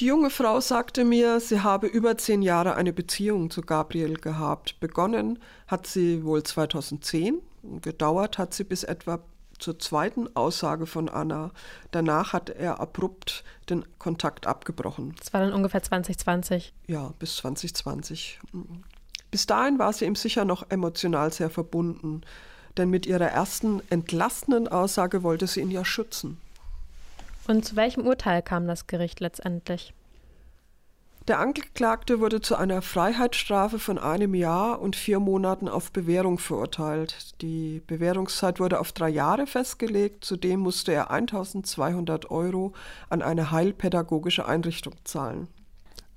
Die 0.00 0.06
junge 0.06 0.30
Frau 0.30 0.60
sagte 0.60 1.04
mir, 1.04 1.38
sie 1.38 1.60
habe 1.60 1.86
über 1.86 2.18
zehn 2.18 2.42
Jahre 2.42 2.74
eine 2.74 2.92
Beziehung 2.92 3.48
zu 3.50 3.60
Gabriel 3.60 4.14
gehabt. 4.14 4.80
Begonnen 4.80 5.38
hat 5.68 5.86
sie 5.86 6.24
wohl 6.24 6.42
2010, 6.42 7.40
gedauert 7.80 8.36
hat 8.36 8.54
sie 8.54 8.64
bis 8.64 8.82
etwa 8.82 9.20
zur 9.64 9.78
zweiten 9.78 10.28
Aussage 10.36 10.84
von 10.84 11.08
Anna. 11.08 11.50
Danach 11.90 12.34
hat 12.34 12.50
er 12.50 12.80
abrupt 12.80 13.44
den 13.70 13.86
Kontakt 13.98 14.46
abgebrochen. 14.46 15.14
Das 15.18 15.32
war 15.32 15.40
dann 15.40 15.54
ungefähr 15.54 15.82
2020. 15.82 16.74
Ja, 16.86 17.14
bis 17.18 17.36
2020. 17.36 18.40
Bis 19.30 19.46
dahin 19.46 19.78
war 19.78 19.94
sie 19.94 20.04
ihm 20.04 20.16
sicher 20.16 20.44
noch 20.44 20.70
emotional 20.70 21.32
sehr 21.32 21.48
verbunden, 21.48 22.20
denn 22.76 22.90
mit 22.90 23.06
ihrer 23.06 23.28
ersten 23.28 23.80
entlastenden 23.88 24.68
Aussage 24.68 25.22
wollte 25.22 25.46
sie 25.46 25.60
ihn 25.60 25.70
ja 25.70 25.84
schützen. 25.84 26.36
Und 27.46 27.64
zu 27.64 27.74
welchem 27.74 28.06
Urteil 28.06 28.42
kam 28.42 28.66
das 28.66 28.86
Gericht 28.86 29.20
letztendlich? 29.20 29.94
Der 31.26 31.38
Angeklagte 31.38 32.20
wurde 32.20 32.42
zu 32.42 32.54
einer 32.54 32.82
Freiheitsstrafe 32.82 33.78
von 33.78 33.98
einem 33.98 34.34
Jahr 34.34 34.82
und 34.82 34.94
vier 34.94 35.20
Monaten 35.20 35.68
auf 35.68 35.90
Bewährung 35.90 36.38
verurteilt. 36.38 37.40
Die 37.40 37.80
Bewährungszeit 37.86 38.60
wurde 38.60 38.78
auf 38.78 38.92
drei 38.92 39.08
Jahre 39.08 39.46
festgelegt. 39.46 40.22
Zudem 40.22 40.60
musste 40.60 40.92
er 40.92 41.10
1200 41.10 42.30
Euro 42.30 42.74
an 43.08 43.22
eine 43.22 43.50
heilpädagogische 43.50 44.44
Einrichtung 44.46 44.96
zahlen. 45.04 45.48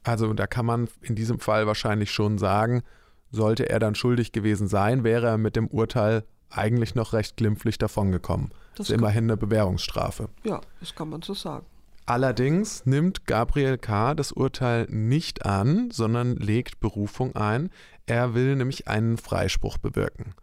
Also 0.03 0.33
da 0.33 0.45
kann 0.45 0.65
man 0.65 0.89
in 1.01 1.15
diesem 1.15 1.39
Fall 1.39 1.67
wahrscheinlich 1.67 2.11
schon 2.11 2.37
sagen, 2.37 2.83
sollte 3.31 3.69
er 3.69 3.79
dann 3.79 3.95
schuldig 3.95 4.33
gewesen 4.33 4.67
sein, 4.67 5.05
wäre 5.05 5.27
er 5.27 5.37
mit 5.37 5.55
dem 5.55 5.67
Urteil 5.67 6.25
eigentlich 6.49 6.95
noch 6.95 7.13
recht 7.13 7.37
glimpflich 7.37 7.77
davongekommen. 7.77 8.51
Das 8.75 8.89
ist 8.89 8.95
immerhin 8.95 9.25
eine 9.25 9.37
Bewährungsstrafe. 9.37 10.27
Ja, 10.43 10.59
das 10.81 10.95
kann 10.95 11.09
man 11.09 11.21
so 11.21 11.33
sagen. 11.33 11.65
Allerdings 12.07 12.85
nimmt 12.85 13.27
Gabriel 13.27 13.77
K. 13.77 14.15
das 14.15 14.31
Urteil 14.31 14.87
nicht 14.89 15.45
an, 15.45 15.91
sondern 15.91 16.37
legt 16.37 16.79
Berufung 16.79 17.35
ein. 17.35 17.69
Er 18.05 18.33
will 18.33 18.55
nämlich 18.55 18.87
einen 18.87 19.17
Freispruch 19.17 19.77
bewirken. 19.77 20.33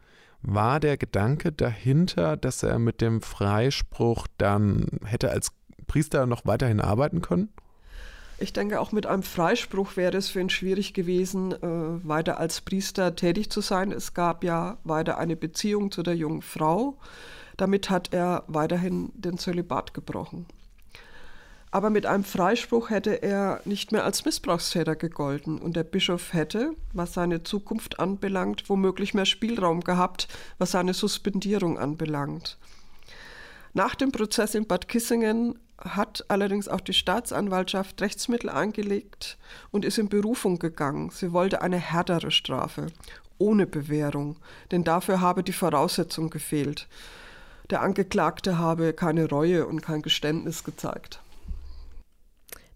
War 0.43 0.79
der 0.79 0.99
Gedanke 0.99 1.53
dahinter, 1.53 2.37
dass 2.37 2.63
er 2.63 2.79
mit 2.79 3.01
dem 3.01 3.23
Freispruch 3.23 4.27
dann 4.37 4.89
hätte 5.07 5.31
als 5.31 5.53
Priester 5.87 6.27
noch 6.27 6.45
weiterhin 6.45 6.83
arbeiten 6.83 7.23
können? 7.23 7.49
Ich 8.37 8.53
denke, 8.53 8.79
auch 8.79 8.93
mit 8.93 9.07
einem 9.07 9.23
Freispruch 9.23 9.97
wäre 9.97 10.19
es 10.19 10.29
für 10.29 10.41
ihn 10.41 10.51
schwierig 10.51 10.93
gewesen, 10.93 11.53
äh, 11.53 12.07
weiter 12.07 12.39
als 12.39 12.61
Priester 12.61 13.17
tätig 13.17 13.49
zu 13.49 13.63
sein. 13.63 13.91
Es 13.91 14.13
gab 14.13 14.45
ja 14.45 14.77
weiter 14.85 15.17
eine 15.17 15.35
Beziehung 15.35 15.91
zu 15.91 16.03
der 16.03 16.15
jungen 16.15 16.43
Frau. 16.43 16.99
Damit 17.57 17.89
hat 17.89 18.13
er 18.13 18.45
weiterhin 18.49 19.13
den 19.15 19.39
Zölibat 19.39 19.95
gebrochen. 19.95 20.45
Aber 21.75 21.91
mit 21.91 22.07
einem 22.07 22.23
Freispruch 22.23 22.91
hätte 22.91 23.21
er 23.25 23.61
nicht 23.65 23.91
mehr 23.91 24.05
als 24.05 24.25
Missbrauchstäter 24.25 24.95
gegolten 24.95 25.59
und 25.59 25.75
der 25.75 25.83
Bischof 25.83 26.33
hätte, 26.33 26.71
was 26.93 27.15
seine 27.15 27.43
Zukunft 27.43 27.99
anbelangt, 27.99 28.71
womöglich 28.71 29.13
mehr 29.13 29.27
Spielraum 29.27 29.81
gehabt, 29.81 30.29
was 30.59 30.71
seine 30.71 30.95
Suspendierung 30.95 31.77
anbelangt. 31.77 32.59
Nach 33.73 33.97
dem 33.97 34.13
Prozess 34.13 34.55
in 34.55 34.69
Bad 34.69 34.87
Kissingen 34.87 35.59
hat 35.77 36.25
allerdings 36.29 36.69
auch 36.69 36.81
die 36.81 36.93
Staatsanwaltschaft 36.93 38.01
Rechtsmittel 38.01 38.51
eingelegt 38.51 39.37
und 39.73 39.85
ist 39.85 39.99
in 39.99 40.09
Berufung 40.09 40.61
gegangen. 40.61 41.11
Sie 41.11 41.33
wollte 41.33 41.61
eine 41.61 41.79
härtere 41.79 42.31
Strafe, 42.31 42.87
ohne 43.39 43.67
Bewährung, 43.67 44.37
denn 44.71 44.85
dafür 44.85 45.21
habe 45.21 45.43
die 45.43 45.53
Voraussetzung 45.53 46.31
gefehlt. 46.31 46.87
Der 47.71 47.83
Angeklagte 47.83 48.59
habe 48.59 48.93
keine 48.93 49.29
Reue 49.29 49.67
und 49.67 49.83
kein 49.83 50.03
Geständnis 50.03 50.63
gezeigt. 50.63 51.19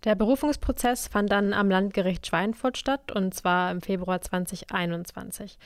Der 0.04 0.14
Berufungsprozess 0.14 1.08
fand 1.08 1.32
dann 1.32 1.52
am 1.52 1.70
Landgericht 1.70 2.26
Schweinfurt 2.26 2.78
statt 2.78 3.10
und 3.10 3.34
zwar 3.34 3.70
im 3.70 3.80
Februar 3.80 4.20
2021. 4.20 5.58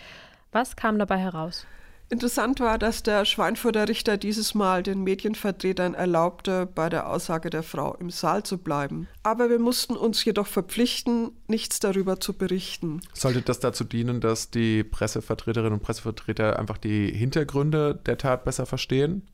Was 0.52 0.76
kam 0.76 0.98
dabei 0.98 1.18
heraus? 1.18 1.66
Interessant 2.12 2.60
war, 2.60 2.76
dass 2.76 3.02
der 3.02 3.24
Schweinfurter 3.24 3.88
Richter 3.88 4.18
dieses 4.18 4.54
Mal 4.54 4.82
den 4.82 5.02
Medienvertretern 5.02 5.94
erlaubte, 5.94 6.66
bei 6.66 6.90
der 6.90 7.08
Aussage 7.08 7.48
der 7.48 7.62
Frau 7.62 7.94
im 7.94 8.10
Saal 8.10 8.42
zu 8.42 8.58
bleiben. 8.58 9.08
Aber 9.22 9.48
wir 9.48 9.58
mussten 9.58 9.96
uns 9.96 10.22
jedoch 10.22 10.46
verpflichten, 10.46 11.30
nichts 11.46 11.80
darüber 11.80 12.20
zu 12.20 12.34
berichten. 12.34 13.00
Sollte 13.14 13.40
das 13.40 13.60
dazu 13.60 13.84
dienen, 13.84 14.20
dass 14.20 14.50
die 14.50 14.84
Pressevertreterinnen 14.84 15.72
und 15.72 15.82
Pressevertreter 15.82 16.58
einfach 16.58 16.76
die 16.76 17.10
Hintergründe 17.10 17.98
der 18.04 18.18
Tat 18.18 18.44
besser 18.44 18.66
verstehen? 18.66 19.26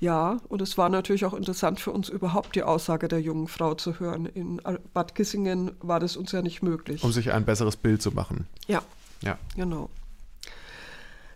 Ja, 0.00 0.38
und 0.48 0.62
es 0.62 0.78
war 0.78 0.88
natürlich 0.88 1.26
auch 1.26 1.34
interessant 1.34 1.80
für 1.80 1.90
uns 1.90 2.08
überhaupt 2.08 2.56
die 2.56 2.62
Aussage 2.62 3.08
der 3.08 3.20
jungen 3.20 3.46
Frau 3.46 3.74
zu 3.74 4.00
hören. 4.00 4.24
In 4.24 4.58
Bad 4.94 5.14
Kissingen 5.14 5.72
war 5.80 6.00
das 6.00 6.16
uns 6.16 6.32
ja 6.32 6.40
nicht 6.40 6.62
möglich. 6.62 7.04
Um 7.04 7.12
sich 7.12 7.30
ein 7.30 7.44
besseres 7.44 7.76
Bild 7.76 8.00
zu 8.00 8.10
machen. 8.10 8.46
Ja. 8.68 8.82
Ja. 9.20 9.38
Genau. 9.54 9.90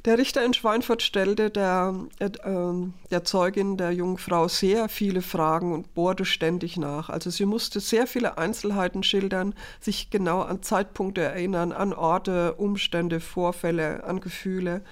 Der 0.07 0.19
Richter 0.19 0.45
in 0.45 0.55
Schweinfurt 0.55 1.03
stellte 1.03 1.51
der, 1.51 1.92
äh, 2.21 2.31
ähm, 2.45 2.95
der 3.11 3.25
Zeugin, 3.25 3.77
der 3.77 3.90
jungen 3.90 4.19
Frau, 4.19 4.47
sehr 4.47 4.88
viele 4.88 5.21
Fragen 5.21 5.73
und 5.73 5.95
bohrte 5.95 6.25
ständig 6.25 6.77
nach. 6.77 7.11
Also 7.11 7.29
sie 7.31 7.45
musste 7.45 7.81
sehr 7.81 8.07
viele 8.07 8.38
Einzelheiten 8.38 9.03
schildern, 9.03 9.53
sich 9.81 10.09
genau 10.11 10.42
an 10.42 10.62
Zeitpunkte 10.62 11.23
erinnern, 11.23 11.73
an 11.73 11.92
Orte, 11.92 12.55
Umstände, 12.55 13.19
Vorfälle, 13.19 14.05
an 14.05 14.21
Gefühle. 14.21 14.83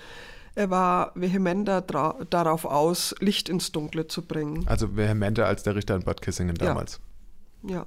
Er 0.57 0.70
war 0.70 1.12
vehementer 1.14 1.81
darauf 1.81 2.64
aus, 2.64 3.14
Licht 3.20 3.48
ins 3.48 3.70
Dunkle 3.70 4.09
zu 4.09 4.22
bringen. 4.22 4.66
Also 4.66 4.96
vehementer 4.96 5.46
als 5.46 5.62
der 5.62 5.77
Richter 5.77 5.94
in 5.94 6.03
Bad 6.03 6.22
Kissingen 6.22 6.57
damals. 6.57 7.00
Ja. 7.62 7.70
ja. 7.70 7.87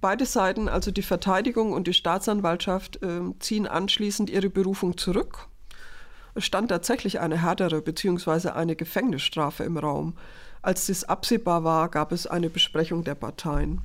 Beide 0.00 0.24
Seiten, 0.24 0.70
also 0.70 0.90
die 0.90 1.02
Verteidigung 1.02 1.72
und 1.72 1.86
die 1.86 1.92
Staatsanwaltschaft, 1.92 3.02
äh, 3.02 3.20
ziehen 3.40 3.66
anschließend 3.66 4.30
ihre 4.30 4.48
Berufung 4.48 4.96
zurück 4.96 5.48
es 6.34 6.44
stand 6.44 6.68
tatsächlich 6.68 7.20
eine 7.20 7.42
härtere 7.42 7.80
bzw. 7.80 8.50
eine 8.50 8.76
Gefängnisstrafe 8.76 9.64
im 9.64 9.76
Raum. 9.76 10.16
Als 10.62 10.86
dies 10.86 11.04
absehbar 11.04 11.64
war, 11.64 11.88
gab 11.88 12.12
es 12.12 12.26
eine 12.26 12.50
Besprechung 12.50 13.04
der 13.04 13.14
Parteien. 13.14 13.80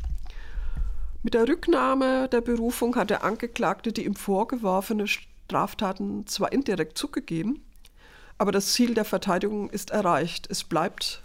Mit 1.21 1.35
der 1.35 1.47
Rücknahme 1.47 2.27
der 2.27 2.41
Berufung 2.41 2.95
hat 2.95 3.09
der 3.09 3.23
Angeklagte 3.23 3.93
die 3.93 4.05
ihm 4.05 4.15
vorgeworfene 4.15 5.05
Straftaten 5.07 6.27
zwar 6.27 6.51
indirekt 6.51 6.97
zugegeben, 6.97 7.63
aber 8.37 8.51
das 8.51 8.73
Ziel 8.73 8.93
der 8.93 9.05
Verteidigung 9.05 9.69
ist 9.69 9.91
erreicht. 9.91 10.47
Es 10.49 10.63
bleibt 10.63 11.21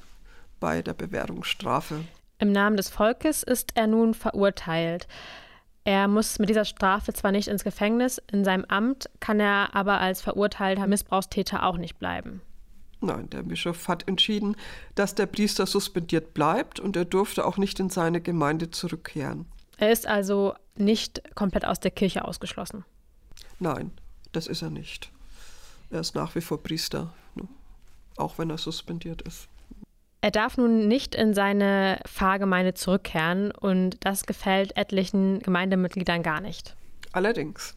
bei 0.60 0.82
der 0.82 0.94
Bewährungsstrafe. 0.94 2.04
Im 2.38 2.52
Namen 2.52 2.76
des 2.76 2.88
Volkes 2.88 3.42
ist 3.42 3.72
er 3.74 3.88
nun 3.88 4.14
verurteilt. 4.14 5.08
Er 5.88 6.06
muss 6.06 6.38
mit 6.38 6.50
dieser 6.50 6.66
Strafe 6.66 7.14
zwar 7.14 7.32
nicht 7.32 7.48
ins 7.48 7.64
Gefängnis, 7.64 8.20
in 8.30 8.44
seinem 8.44 8.66
Amt 8.66 9.08
kann 9.20 9.40
er 9.40 9.74
aber 9.74 10.02
als 10.02 10.20
verurteilter 10.20 10.86
Missbrauchstäter 10.86 11.62
auch 11.62 11.78
nicht 11.78 11.98
bleiben. 11.98 12.42
Nein, 13.00 13.30
der 13.30 13.42
Bischof 13.42 13.88
hat 13.88 14.06
entschieden, 14.06 14.54
dass 14.96 15.14
der 15.14 15.24
Priester 15.24 15.64
suspendiert 15.64 16.34
bleibt 16.34 16.78
und 16.78 16.94
er 16.94 17.06
durfte 17.06 17.46
auch 17.46 17.56
nicht 17.56 17.80
in 17.80 17.88
seine 17.88 18.20
Gemeinde 18.20 18.70
zurückkehren. 18.70 19.46
Er 19.78 19.90
ist 19.90 20.06
also 20.06 20.52
nicht 20.76 21.34
komplett 21.34 21.64
aus 21.64 21.80
der 21.80 21.90
Kirche 21.90 22.22
ausgeschlossen. 22.26 22.84
Nein, 23.58 23.92
das 24.32 24.46
ist 24.46 24.60
er 24.60 24.68
nicht. 24.68 25.10
Er 25.88 26.00
ist 26.00 26.14
nach 26.14 26.34
wie 26.34 26.42
vor 26.42 26.62
Priester, 26.62 27.14
auch 28.18 28.36
wenn 28.36 28.50
er 28.50 28.58
suspendiert 28.58 29.22
ist. 29.22 29.48
Er 30.20 30.32
darf 30.32 30.56
nun 30.56 30.88
nicht 30.88 31.14
in 31.14 31.32
seine 31.32 32.00
Pfarrgemeinde 32.06 32.74
zurückkehren 32.74 33.52
und 33.52 33.98
das 34.00 34.26
gefällt 34.26 34.76
etlichen 34.76 35.38
Gemeindemitgliedern 35.40 36.22
gar 36.22 36.40
nicht. 36.40 36.74
Allerdings. 37.12 37.74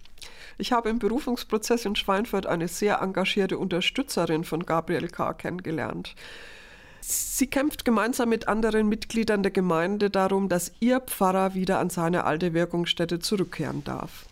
Ich 0.58 0.72
habe 0.72 0.90
im 0.90 1.00
Berufungsprozess 1.00 1.86
in 1.86 1.96
Schweinfurt 1.96 2.46
eine 2.46 2.68
sehr 2.68 3.02
engagierte 3.02 3.58
Unterstützerin 3.58 4.44
von 4.44 4.66
Gabriel 4.66 5.08
K. 5.08 5.34
kennengelernt. 5.34 6.16
Sie 7.02 7.48
kämpft 7.48 7.86
gemeinsam 7.86 8.30
mit 8.30 8.48
anderen 8.48 8.88
Mitgliedern 8.88 9.42
der 9.44 9.52
Gemeinde 9.52 10.10
darum, 10.10 10.50
dass 10.50 10.72
ihr 10.80 11.00
Pfarrer 11.00 11.56
wieder 11.56 11.80
an 11.80 11.90
seine 11.90 12.26
alte 12.26 12.54
Wirkungsstätte 12.54 13.20
zurückkehren 13.20 13.84
darf. 13.84 14.26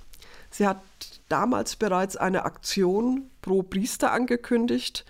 Sie 0.51 0.67
hat 0.67 0.81
damals 1.29 1.75
bereits 1.75 2.15
eine 2.15 2.45
Aktion 2.45 3.29
pro 3.41 3.63
Priester 3.63 4.11
angekündigt 4.11 5.05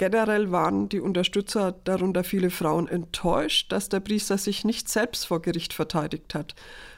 Generell 0.00 0.50
waren 0.50 0.88
die 0.88 0.98
Unterstützer, 0.98 1.72
darunter 1.84 2.24
viele 2.24 2.48
Frauen, 2.48 2.88
enttäuscht, 2.88 3.70
dass 3.70 3.90
der 3.90 4.00
Priester 4.00 4.38
sich 4.38 4.64
nicht 4.64 4.88
selbst 4.88 5.26
vor 5.26 5.42
Gericht 5.42 5.74
verteidigt 5.74 6.34
hat. 6.34 6.54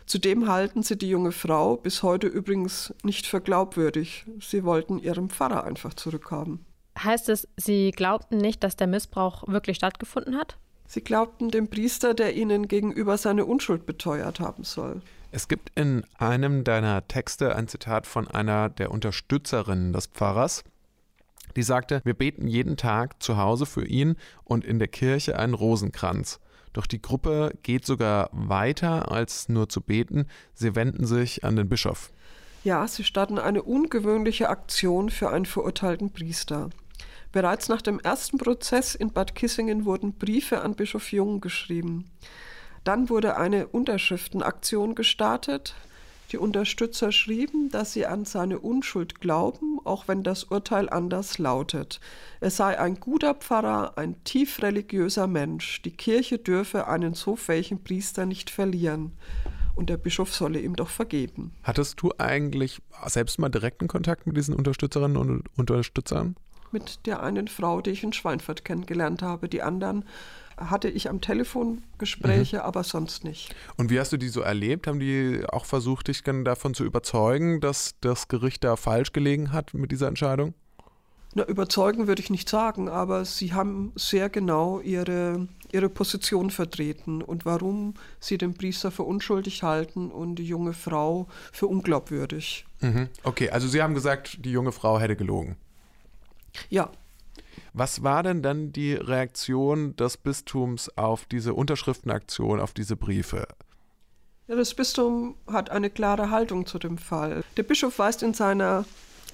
Zudem 0.07 0.47
halten 0.47 0.85
sie 0.85 0.97
die 0.97 1.09
junge 1.09 1.33
Frau 1.33 1.77
bis 1.77 2.05
heute 2.05 2.29
übrigens 2.29 2.95
nicht 3.03 3.27
für 3.27 3.41
glaubwürdig. 3.41 4.25
Sie 4.41 4.63
wollten 4.63 5.01
ihren 5.01 5.31
Pfarrer 5.31 5.65
einfach 5.65 5.95
zurückhaben. 5.95 6.65
Heißt 6.97 7.29
es, 7.29 7.49
Sie 7.57 7.91
glaubten 7.91 8.37
nicht, 8.37 8.63
dass 8.63 8.77
der 8.77 8.87
Missbrauch 8.87 9.49
wirklich 9.49 9.79
stattgefunden 9.79 10.37
hat? 10.37 10.57
Sie 10.87 11.01
glaubten 11.01 11.51
dem 11.51 11.67
Priester, 11.67 12.15
der 12.15 12.37
ihnen 12.37 12.69
gegenüber 12.69 13.19
seine 13.19 13.47
Unschuld 13.47 13.85
beteuert 13.85 14.39
haben 14.39 14.63
soll. 14.63 15.03
Es 15.33 15.49
gibt 15.49 15.73
in 15.75 16.05
einem 16.19 16.63
deiner 16.63 17.09
Texte 17.09 17.57
ein 17.57 17.67
Zitat 17.67 18.07
von 18.07 18.29
einer 18.29 18.69
der 18.69 18.93
Unterstützerinnen 18.93 19.93
des 19.93 20.07
Pfarrers. 20.07 20.63
Die 21.57 21.63
sagte, 21.63 22.01
wir 22.05 22.15
beten 22.15 22.47
jeden 22.49 22.77
Tag 22.77 23.23
zu 23.23 23.37
Hause 23.37 23.67
für 23.67 23.85
ihn 23.85 24.17
und 24.45 24.65
in 24.65 24.79
der 24.79 24.89
Kirche 24.89 25.39
einen 25.39 25.55
Rosenkranz. 25.55 26.41
Doch 26.73 26.87
die 26.87 27.03
Gruppe 27.03 27.53
geht 27.63 27.85
sogar 27.85 28.31
weiter 28.33 29.13
als 29.13 29.49
nur 29.49 29.69
zu 29.69 29.81
beten. 29.81 30.27
Sie 30.55 30.75
wenden 30.75 31.05
sich 31.05 31.45
an 31.45 31.57
den 31.57 31.69
Bischof. 31.69 32.11
Ja, 32.65 32.87
sie 32.87 33.05
starten 33.05 33.39
eine 33.39 33.63
ungewöhnliche 33.63 34.49
Aktion 34.49 35.11
für 35.11 35.31
einen 35.31 35.47
verurteilten 35.47 36.13
Priester. 36.13 36.71
Bereits 37.33 37.69
nach 37.69 37.83
dem 37.83 37.99
ersten 37.99 38.39
Prozess 38.39 38.95
in 38.95 39.13
Bad 39.13 39.35
Kissingen 39.35 39.85
wurden 39.85 40.13
Briefe 40.15 40.61
an 40.63 40.75
Bischof 40.75 41.13
Jung 41.13 41.41
geschrieben. 41.41 42.11
Dann 42.85 43.09
wurde 43.09 43.37
eine 43.37 43.69
Unterschriftenaktion 43.69 44.95
gestartet. 44.95 45.75
Die 46.33 46.39
Unterstützer 46.39 47.13
schrieben, 47.13 47.69
dass 47.69 47.93
sie 47.93 48.07
an 48.07 48.25
seine 48.25 48.59
Unschuld 48.59 49.21
glauben, 49.21 49.79
auch 49.85 50.09
wenn 50.09 50.23
das 50.23 50.45
Urteil 50.45 50.89
anders 50.89 51.37
lautet. 51.37 52.01
Er 52.41 52.51
sei 52.51 52.79
ein 52.79 52.99
guter 52.99 53.35
Pfarrer, 53.35 53.99
ein 53.99 54.17
tief 54.25 54.63
religiöser 54.63 55.27
Mensch. 55.27 55.83
Die 55.83 55.91
Kirche 55.91 56.39
dürfe 56.39 56.89
einen 56.89 57.13
so 57.13 57.37
fähigen 57.37 57.85
Priester 57.85 58.25
nicht 58.25 58.49
verlieren. 58.49 59.13
Und 59.75 59.91
der 59.91 59.99
Bischof 59.99 60.33
solle 60.33 60.61
ihm 60.61 60.75
doch 60.75 60.89
vergeben. 60.89 61.53
Hattest 61.65 62.01
du 62.01 62.13
eigentlich 62.17 62.81
selbst 63.07 63.39
mal 63.39 63.51
direkten 63.51 63.87
Kontakt 63.87 64.27
mit 64.27 64.35
diesen 64.35 64.55
Unterstützerinnen 64.55 65.19
und 65.19 65.45
Unterstützern? 65.59 66.37
Mit 66.71 67.05
der 67.05 67.23
einen 67.23 67.49
Frau, 67.49 67.83
die 67.83 67.91
ich 67.91 68.03
in 68.03 68.15
Schweinfurt 68.15 68.65
kennengelernt 68.65 69.21
habe. 69.21 69.51
Die 69.51 69.61
anderen 69.61 70.07
hatte 70.71 70.89
ich 70.89 71.09
am 71.09 71.21
Telefon 71.21 71.83
Gespräche, 71.99 72.57
mhm. 72.57 72.63
aber 72.63 72.85
sonst 72.85 73.25
nicht. 73.25 73.55
Und 73.77 73.91
wie 73.91 74.01
hast 74.01 74.13
du 74.13 74.17
die 74.17 74.29
so 74.29 74.41
erlebt? 74.41 74.87
Haben 74.87 75.01
die 75.01 75.43
auch 75.51 75.65
versucht, 75.65 76.09
dich 76.09 76.23
davon 76.23 76.75
zu 76.75 76.85
überzeugen, 76.85 77.61
dass 77.61 77.95
das 78.01 78.29
Gericht 78.29 78.65
da 78.65 78.77
falsch 78.77 79.13
gelegen 79.13 79.53
hat 79.53 79.75
mit 79.75 79.91
dieser 79.91 80.09
Entscheidung? 80.09 80.55
Na, 81.35 81.45
überzeugen 81.47 82.09
würde 82.09 82.21
ich 82.21 82.29
nicht 82.29 82.49
sagen, 82.49 82.91
aber 82.91 83.25
sie 83.25 83.55
haben 83.55 83.93
sehr 83.97 84.29
genau 84.29 84.81
ihre, 84.81 85.49
ihre 85.73 85.89
Position 85.89 86.51
vertreten 86.51 87.23
und 87.23 87.47
warum 87.47 87.95
sie 88.21 88.37
den 88.37 88.53
Priester 88.53 88.91
für 88.91 89.05
unschuldig 89.05 89.63
halten 89.63 90.11
und 90.11 90.35
die 90.37 90.45
junge 90.45 90.75
Frau 90.75 91.27
für 91.51 91.69
unglaubwürdig. 91.69 92.67
Mhm. 92.81 93.09
Okay, 93.23 93.49
also 93.49 93.67
sie 93.67 93.81
haben 93.81 93.95
gesagt, 93.95 94.45
die 94.45 94.51
junge 94.51 94.73
Frau 94.73 95.01
hätte 95.01 95.17
gelogen. 95.17 95.57
Ja, 96.69 96.91
was 97.73 98.03
war 98.03 98.23
denn 98.23 98.43
dann 98.43 98.73
die 98.73 98.95
Reaktion 98.95 99.97
des 99.97 100.17
Bistums 100.17 100.89
auf 100.97 101.25
diese 101.27 101.55
Unterschriftenaktion, 101.55 102.61
auf 102.61 102.73
diese 102.73 102.97
Briefe? 102.97 103.47
Ja, 104.49 104.57
das 104.57 104.75
Bistum 104.75 105.37
hat 105.47 105.71
eine 105.71 105.91
klare 105.91 106.31
Haltung 106.31 106.67
zu 106.67 106.79
dem 106.79 106.99
Fall. 106.99 107.43
Der 107.57 107.63
Bischof 107.63 107.99
weist 107.99 108.23
in 108.23 108.35
seiner 108.35 108.85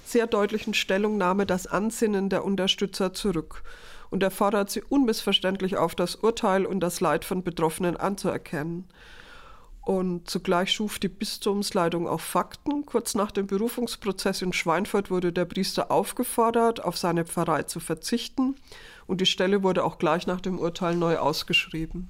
sehr 0.05 0.27
deutlichen 0.27 0.73
Stellungnahme 0.73 1.45
das 1.45 1.67
Ansinnen 1.67 2.29
der 2.29 2.43
Unterstützer 2.45 3.13
zurück. 3.13 3.63
und 4.09 4.23
er 4.23 4.31
fordert 4.31 4.69
sie 4.69 4.81
unmissverständlich 4.81 5.77
auf, 5.77 5.95
das 5.95 6.15
Urteil 6.15 6.65
und 6.65 6.79
das 6.79 6.99
Leid 6.99 7.25
von 7.25 7.43
Betroffenen 7.43 7.95
anzuerkennen. 7.97 8.85
Und 9.89 10.29
zugleich 10.29 10.71
schuf 10.71 10.99
die 10.99 11.07
Bistumsleitung 11.07 12.07
auch 12.07 12.21
Fakten. 12.21 12.85
Kurz 12.85 13.15
nach 13.15 13.31
dem 13.31 13.47
Berufungsprozess 13.47 14.43
in 14.43 14.53
Schweinfurt 14.53 15.09
wurde 15.09 15.33
der 15.33 15.45
Priester 15.45 15.89
aufgefordert, 15.89 16.83
auf 16.83 16.95
seine 16.95 17.25
Pfarrei 17.25 17.63
zu 17.63 17.79
verzichten. 17.79 18.55
Und 19.07 19.19
die 19.19 19.25
Stelle 19.25 19.63
wurde 19.63 19.83
auch 19.83 19.97
gleich 19.97 20.27
nach 20.27 20.41
dem 20.41 20.59
Urteil 20.59 20.95
neu 20.95 21.17
ausgeschrieben. 21.17 22.07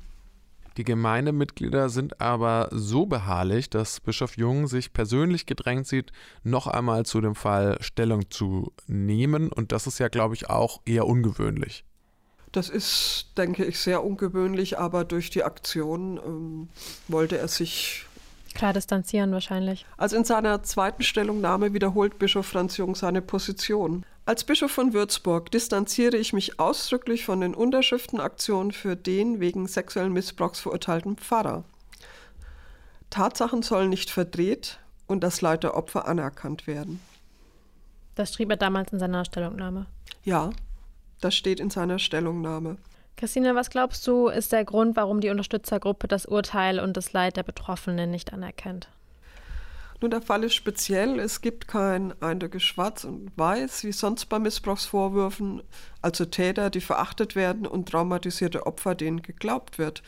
Die 0.75 0.83
Gemeindemitglieder 0.83 1.87
sind 1.87 2.19
aber 2.19 2.67
so 2.73 3.05
beharrlich, 3.05 3.69
dass 3.69 4.01
Bischof 4.01 4.35
Jung 4.35 4.67
sich 4.67 4.91
persönlich 4.91 5.45
gedrängt 5.45 5.87
sieht, 5.87 6.11
noch 6.43 6.67
einmal 6.67 7.05
zu 7.05 7.21
dem 7.21 7.33
Fall 7.33 7.77
Stellung 7.79 8.29
zu 8.29 8.73
nehmen. 8.87 9.53
Und 9.53 9.71
das 9.71 9.87
ist 9.87 9.99
ja, 9.99 10.09
glaube 10.09 10.35
ich, 10.35 10.49
auch 10.49 10.81
eher 10.85 11.07
ungewöhnlich. 11.07 11.85
Das 12.51 12.69
ist, 12.69 13.27
denke 13.37 13.63
ich, 13.65 13.79
sehr 13.79 14.03
ungewöhnlich, 14.03 14.79
aber 14.79 15.05
durch 15.05 15.29
die 15.29 15.43
Aktion 15.43 16.19
ähm, 16.25 16.69
wollte 17.07 17.37
er 17.37 17.47
sich 17.47 18.05
Klar 18.55 18.73
distanzieren 18.73 19.31
wahrscheinlich. 19.31 19.85
Also 19.97 20.17
in 20.17 20.23
seiner 20.23 20.63
zweiten 20.63 21.03
Stellungnahme 21.03 21.73
wiederholt 21.73 22.19
Bischof 22.19 22.47
Franz 22.47 22.77
Jung 22.77 22.95
seine 22.95 23.21
Position. 23.21 24.05
Als 24.25 24.43
Bischof 24.43 24.71
von 24.71 24.93
Würzburg 24.93 25.51
distanziere 25.51 26.17
ich 26.17 26.33
mich 26.33 26.59
ausdrücklich 26.59 27.25
von 27.25 27.41
den 27.41 27.55
Unterschriftenaktionen 27.55 28.71
für 28.71 28.95
den 28.95 29.39
wegen 29.39 29.67
sexuellen 29.67 30.13
Missbrauchs 30.13 30.59
verurteilten 30.59 31.17
Pfarrer. 31.17 31.63
Tatsachen 33.09 33.63
sollen 33.63 33.89
nicht 33.89 34.09
verdreht 34.09 34.79
und 35.07 35.23
das 35.23 35.41
Leid 35.41 35.63
der 35.63 35.75
Opfer 35.75 36.07
anerkannt 36.07 36.67
werden. 36.67 36.99
Das 38.15 38.33
schrieb 38.33 38.49
er 38.49 38.57
damals 38.57 38.91
in 38.91 38.99
seiner 38.99 39.25
Stellungnahme. 39.25 39.85
Ja, 40.23 40.51
das 41.21 41.35
steht 41.35 41.59
in 41.59 41.69
seiner 41.69 41.99
Stellungnahme. 41.99 42.77
Christine, 43.17 43.53
was 43.53 43.69
glaubst 43.69 44.07
du, 44.07 44.27
ist 44.27 44.53
der 44.53 44.63
Grund, 44.63 44.95
warum 44.95 45.19
die 45.19 45.29
Unterstützergruppe 45.29 46.07
das 46.07 46.25
Urteil 46.25 46.79
und 46.79 46.95
das 46.95 47.11
Leid 47.11 47.35
der 47.35 47.43
Betroffenen 47.43 48.09
nicht 48.09 48.31
anerkennt? 48.31 48.87
Nun, 50.01 50.11
der 50.11 50.21
Fall 50.21 50.45
ist 50.45 50.53
speziell. 50.53 51.19
Es 51.19 51.41
gibt 51.41 51.67
kein 51.67 52.13
eindeutiges 52.21 52.63
Schwarz 52.63 53.03
und 53.03 53.31
Weiß, 53.35 53.83
wie 53.83 53.91
sonst 53.91 54.27
bei 54.27 54.39
Missbrauchsvorwürfen, 54.39 55.61
also 56.01 56.23
Täter, 56.23 56.69
die 56.69 56.79
verachtet 56.79 57.35
werden 57.35 57.67
und 57.67 57.89
traumatisierte 57.89 58.65
Opfer, 58.65 58.95
denen 58.95 59.21
geglaubt 59.21 59.77
wird. 59.77 60.01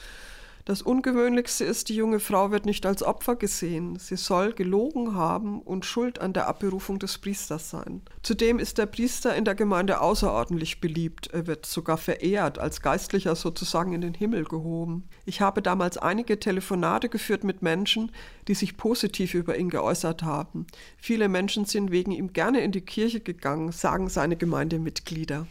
Das 0.66 0.84
Ungewöhnlichste 0.84 1.66
ist, 1.66 1.90
die 1.90 1.96
junge 1.96 2.20
Frau 2.20 2.52
wird 2.52 2.66
nicht 2.66 2.86
als 2.86 3.02
Opfer 3.02 3.36
gesehen. 3.36 3.98
Sie 3.98 4.16
soll 4.16 4.54
gelogen 4.54 5.16
haben 5.16 5.62
und 5.62 5.86
schuld 5.86 6.20
an 6.20 6.34
der 6.34 6.48
Abberufung 6.48 7.00
des 7.00 7.18
Priesters 7.18 7.70
sein. 7.72 8.04
Zudem 8.22 8.60
ist 8.60 8.78
der 8.78 8.86
Priester 8.86 9.36
in 9.36 9.44
der 9.44 9.56
Gemeinde 9.56 10.02
außerordentlich 10.02 10.80
beliebt. 10.80 11.30
Er 11.34 11.48
wird 11.48 11.66
sogar 11.66 11.98
verehrt, 11.98 12.60
als 12.60 12.82
Geistlicher 12.82 13.36
sozusagen 13.36 13.94
in 13.94 14.02
den 14.02 14.14
Himmel 14.14 14.44
gehoben. 14.44 15.10
Ich 15.26 15.42
habe 15.42 15.64
damals 15.64 15.98
einige 15.98 16.40
Telefonate 16.40 17.10
geführt 17.10 17.44
mit 17.44 17.64
Menschen, 17.64 18.12
die 18.48 18.54
sich 18.54 18.78
positiv 18.78 19.34
über 19.34 19.58
ihn 19.58 19.70
geäußert 19.70 20.22
haben. 20.22 20.68
Viele 20.98 21.28
Menschen 21.28 21.66
sind 21.66 21.92
wegen 21.92 22.12
ihm 22.12 22.34
gerne 22.34 22.62
in 22.62 22.72
die 22.72 22.82
Kirche 22.82 23.20
gegangen, 23.20 23.72
sagen 23.72 24.10
seine 24.10 24.38
Gemeindemitglieder. 24.38 25.48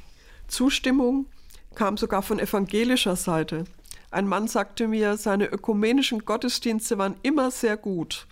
Zustimmung 0.47 1.27
kam 1.75 1.97
sogar 1.97 2.23
von 2.23 2.39
evangelischer 2.39 3.17
Seite. 3.17 3.65
Ein 4.11 4.27
Mann 4.27 4.49
sagte 4.49 4.89
mir, 4.89 5.17
seine 5.17 5.47
ökumenischen 5.47 6.25
Gottesdienste 6.25 6.99
waren 6.99 7.17
immer 7.23 7.51
sehr 7.51 7.77
gut. 7.77 8.27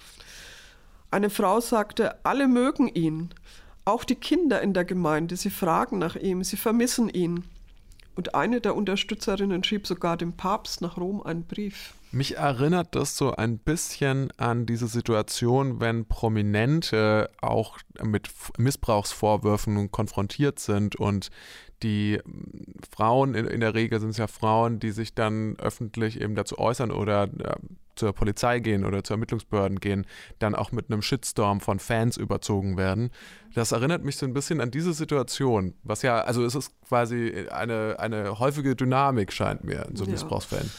Eine 1.11 1.31
Frau 1.31 1.61
sagte, 1.61 2.25
alle 2.25 2.49
mögen 2.49 2.89
ihn, 2.89 3.31
auch 3.85 4.05
die 4.05 4.17
Kinder 4.17 4.61
in 4.61 4.75
der 4.75 4.85
Gemeinde, 4.85 5.37
sie 5.37 5.51
fragen 5.51 5.99
nach 5.99 6.17
ihm, 6.17 6.45
sie 6.45 6.57
vermissen 6.57 7.09
ihn. 7.09 7.45
Und 8.17 8.35
eine 8.35 8.61
der 8.61 8.75
Unterstützerinnen 8.75 9.63
schrieb 9.63 9.87
sogar 9.87 10.17
dem 10.17 10.33
Papst 10.33 10.81
nach 10.81 10.97
Rom 10.97 11.23
einen 11.23 11.45
Brief. 11.45 11.95
Mich 12.11 12.37
erinnert 12.37 12.95
das 12.95 13.17
so 13.17 13.33
ein 13.35 13.59
bisschen 13.59 14.31
an 14.39 14.65
diese 14.65 14.87
Situation, 14.87 15.81
wenn 15.81 16.07
Prominente 16.07 17.29
auch 17.43 17.79
mit 18.03 18.31
Missbrauchsvorwürfen 18.57 19.91
konfrontiert 19.91 20.59
sind 20.59 20.97
und 20.97 21.31
die 21.83 22.21
Frauen, 22.91 23.35
in, 23.35 23.47
in 23.47 23.61
der 23.61 23.75
Regel 23.75 24.01
sind 24.01 24.11
es 24.11 24.17
ja 24.17 24.27
Frauen, 24.27 24.81
die 24.81 24.91
sich 24.91 25.15
dann 25.15 25.57
öffentlich 25.59 26.21
eben 26.21 26.35
dazu 26.35 26.59
äußern 26.59 26.91
oder 26.91 27.25
äh, 27.25 27.57
zur 27.95 28.13
Polizei 28.13 28.61
gehen 28.61 28.85
oder 28.85 29.05
zu 29.05 29.13
Ermittlungsbehörden 29.13 29.81
gehen, 29.81 30.07
dann 30.39 30.55
auch 30.55 30.73
mit 30.73 30.91
einem 30.91 31.03
Shitstorm 31.03 31.61
von 31.61 31.79
Fans 31.79 32.17
überzogen 32.17 32.77
werden. 32.77 33.11
Das 33.55 33.73
erinnert 33.73 34.05
mich 34.05 34.17
so 34.17 34.25
ein 34.25 34.33
bisschen 34.33 34.61
an 34.61 34.71
diese 34.71 34.93
Situation, 34.93 35.75
was 35.83 36.03
ja, 36.03 36.21
also 36.21 36.45
es 36.45 36.55
ist 36.55 36.73
quasi 36.89 37.47
eine, 37.51 37.97
eine 37.99 38.39
häufige 38.39 38.75
Dynamik, 38.77 39.33
scheint 39.33 39.65
mir, 39.65 39.87
in 39.87 39.97
so 39.97 40.05
ja. 40.05 40.13
Missbrauchsfällen. 40.13 40.71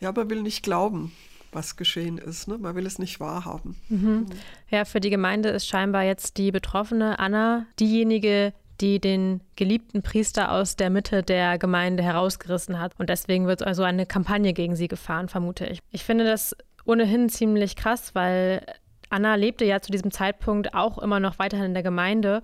Ja, 0.00 0.10
aber 0.10 0.30
will 0.30 0.42
nicht 0.42 0.62
glauben 0.62 1.12
was 1.56 1.76
geschehen 1.76 2.18
ist. 2.18 2.46
Ne? 2.46 2.58
Man 2.58 2.76
will 2.76 2.86
es 2.86 3.00
nicht 3.00 3.18
wahrhaben. 3.18 3.76
Mhm. 3.88 4.26
Ja, 4.70 4.84
für 4.84 5.00
die 5.00 5.10
Gemeinde 5.10 5.48
ist 5.48 5.66
scheinbar 5.66 6.04
jetzt 6.04 6.36
die 6.36 6.52
Betroffene 6.52 7.18
Anna 7.18 7.66
diejenige, 7.80 8.52
die 8.80 9.00
den 9.00 9.40
geliebten 9.56 10.02
Priester 10.02 10.52
aus 10.52 10.76
der 10.76 10.90
Mitte 10.90 11.22
der 11.22 11.58
Gemeinde 11.58 12.02
herausgerissen 12.02 12.78
hat. 12.78 12.92
Und 12.98 13.08
deswegen 13.08 13.46
wird 13.46 13.62
also 13.62 13.82
eine 13.82 14.06
Kampagne 14.06 14.52
gegen 14.52 14.76
sie 14.76 14.86
gefahren, 14.86 15.28
vermute 15.28 15.66
ich. 15.66 15.80
Ich 15.90 16.04
finde 16.04 16.24
das 16.24 16.54
ohnehin 16.84 17.28
ziemlich 17.28 17.74
krass, 17.74 18.14
weil 18.14 18.64
Anna 19.08 19.34
lebte 19.34 19.64
ja 19.64 19.80
zu 19.80 19.90
diesem 19.90 20.10
Zeitpunkt 20.10 20.74
auch 20.74 20.98
immer 20.98 21.20
noch 21.20 21.38
weiterhin 21.38 21.66
in 21.66 21.74
der 21.74 21.82
Gemeinde. 21.82 22.42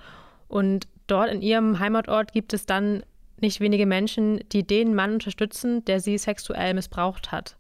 Und 0.49 0.88
dort 1.07 1.31
in 1.31 1.43
ihrem 1.43 1.79
Heimatort 1.79 2.33
gibt 2.33 2.55
es 2.55 2.65
dann 2.65 3.03
nicht 3.43 3.61
wenige 3.61 3.87
Menschen, 3.87 4.41
die 4.53 4.67
den 4.67 4.95
Mann 4.95 5.15
unterstützen, 5.15 5.85
der 5.85 6.01
sie 6.01 6.17
sexuell 6.19 6.75
missbraucht 6.75 7.33
hat. 7.33 7.57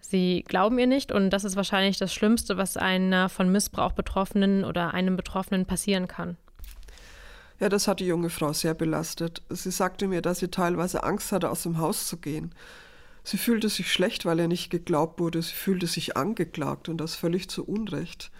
Sie 0.00 0.44
glauben 0.46 0.78
ihr 0.78 0.86
nicht 0.86 1.12
und 1.12 1.30
das 1.30 1.44
ist 1.44 1.56
wahrscheinlich 1.56 1.98
das 1.98 2.12
Schlimmste, 2.12 2.56
was 2.56 2.76
einer 2.76 3.28
von 3.28 3.50
Missbrauch 3.50 3.92
Betroffenen 3.92 4.64
oder 4.64 4.94
einem 4.94 5.16
Betroffenen 5.16 5.66
passieren 5.66 6.08
kann. 6.08 6.36
Ja, 7.60 7.68
das 7.68 7.88
hat 7.88 8.00
die 8.00 8.06
junge 8.06 8.30
Frau 8.30 8.52
sehr 8.52 8.74
belastet. 8.74 9.42
Sie 9.48 9.70
sagte 9.70 10.06
mir, 10.06 10.22
dass 10.22 10.40
sie 10.40 10.48
teilweise 10.48 11.04
Angst 11.04 11.32
hatte, 11.32 11.50
aus 11.50 11.62
dem 11.62 11.78
Haus 11.78 12.06
zu 12.06 12.18
gehen. 12.18 12.52
Sie 13.22 13.38
fühlte 13.38 13.70
sich 13.70 13.90
schlecht, 13.90 14.26
weil 14.26 14.38
ihr 14.38 14.48
nicht 14.48 14.70
geglaubt 14.70 15.18
wurde. 15.18 15.40
Sie 15.40 15.54
fühlte 15.54 15.86
sich 15.86 16.16
angeklagt 16.16 16.88
und 16.88 16.98
das 16.98 17.14
völlig 17.14 17.48
zu 17.48 17.64
Unrecht. 17.64 18.30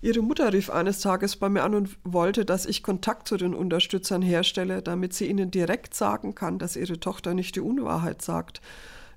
Ihre 0.00 0.22
Mutter 0.22 0.52
rief 0.52 0.70
eines 0.70 1.00
Tages 1.00 1.36
bei 1.36 1.48
mir 1.48 1.64
an 1.64 1.74
und 1.74 1.98
wollte, 2.04 2.44
dass 2.44 2.66
ich 2.66 2.84
Kontakt 2.84 3.26
zu 3.26 3.36
den 3.36 3.54
Unterstützern 3.54 4.22
herstelle, 4.22 4.80
damit 4.80 5.12
sie 5.12 5.26
ihnen 5.26 5.50
direkt 5.50 5.94
sagen 5.94 6.36
kann, 6.36 6.58
dass 6.58 6.76
ihre 6.76 7.00
Tochter 7.00 7.34
nicht 7.34 7.56
die 7.56 7.60
Unwahrheit 7.60 8.22
sagt. 8.22 8.60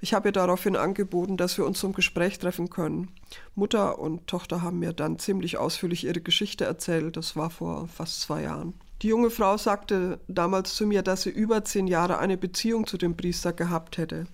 Ich 0.04 0.16
habe 0.16 0.30
ihr 0.30 0.32
daraufhin 0.32 0.76
angeboten, 0.76 1.38
dass 1.38 1.60
wir 1.60 1.66
uns 1.68 1.78
zum 1.78 1.94
Gespräch 1.94 2.40
treffen 2.40 2.72
können. 2.72 3.12
Mutter 3.54 4.00
und 4.00 4.26
Tochter 4.26 4.64
haben 4.64 4.80
mir 4.80 4.94
dann 4.94 5.20
ziemlich 5.20 5.60
ausführlich 5.60 6.06
ihre 6.06 6.22
Geschichte 6.22 6.66
erzählt. 6.66 7.16
Das 7.16 7.36
war 7.36 7.52
vor 7.52 7.88
fast 7.88 8.22
zwei 8.22 8.42
Jahren. 8.42 8.74
Die 9.04 9.10
junge 9.10 9.30
Frau 9.30 9.58
sagte 9.58 10.20
damals 10.28 10.76
zu 10.76 10.88
mir, 10.88 11.04
dass 11.04 11.22
sie 11.24 11.30
über 11.30 11.64
zehn 11.64 11.86
Jahre 11.86 12.18
eine 12.18 12.38
Beziehung 12.38 12.88
zu 12.88 12.98
dem 12.98 13.16
Priester 13.16 13.54
gehabt 13.54 14.00
hätte, 14.00 14.26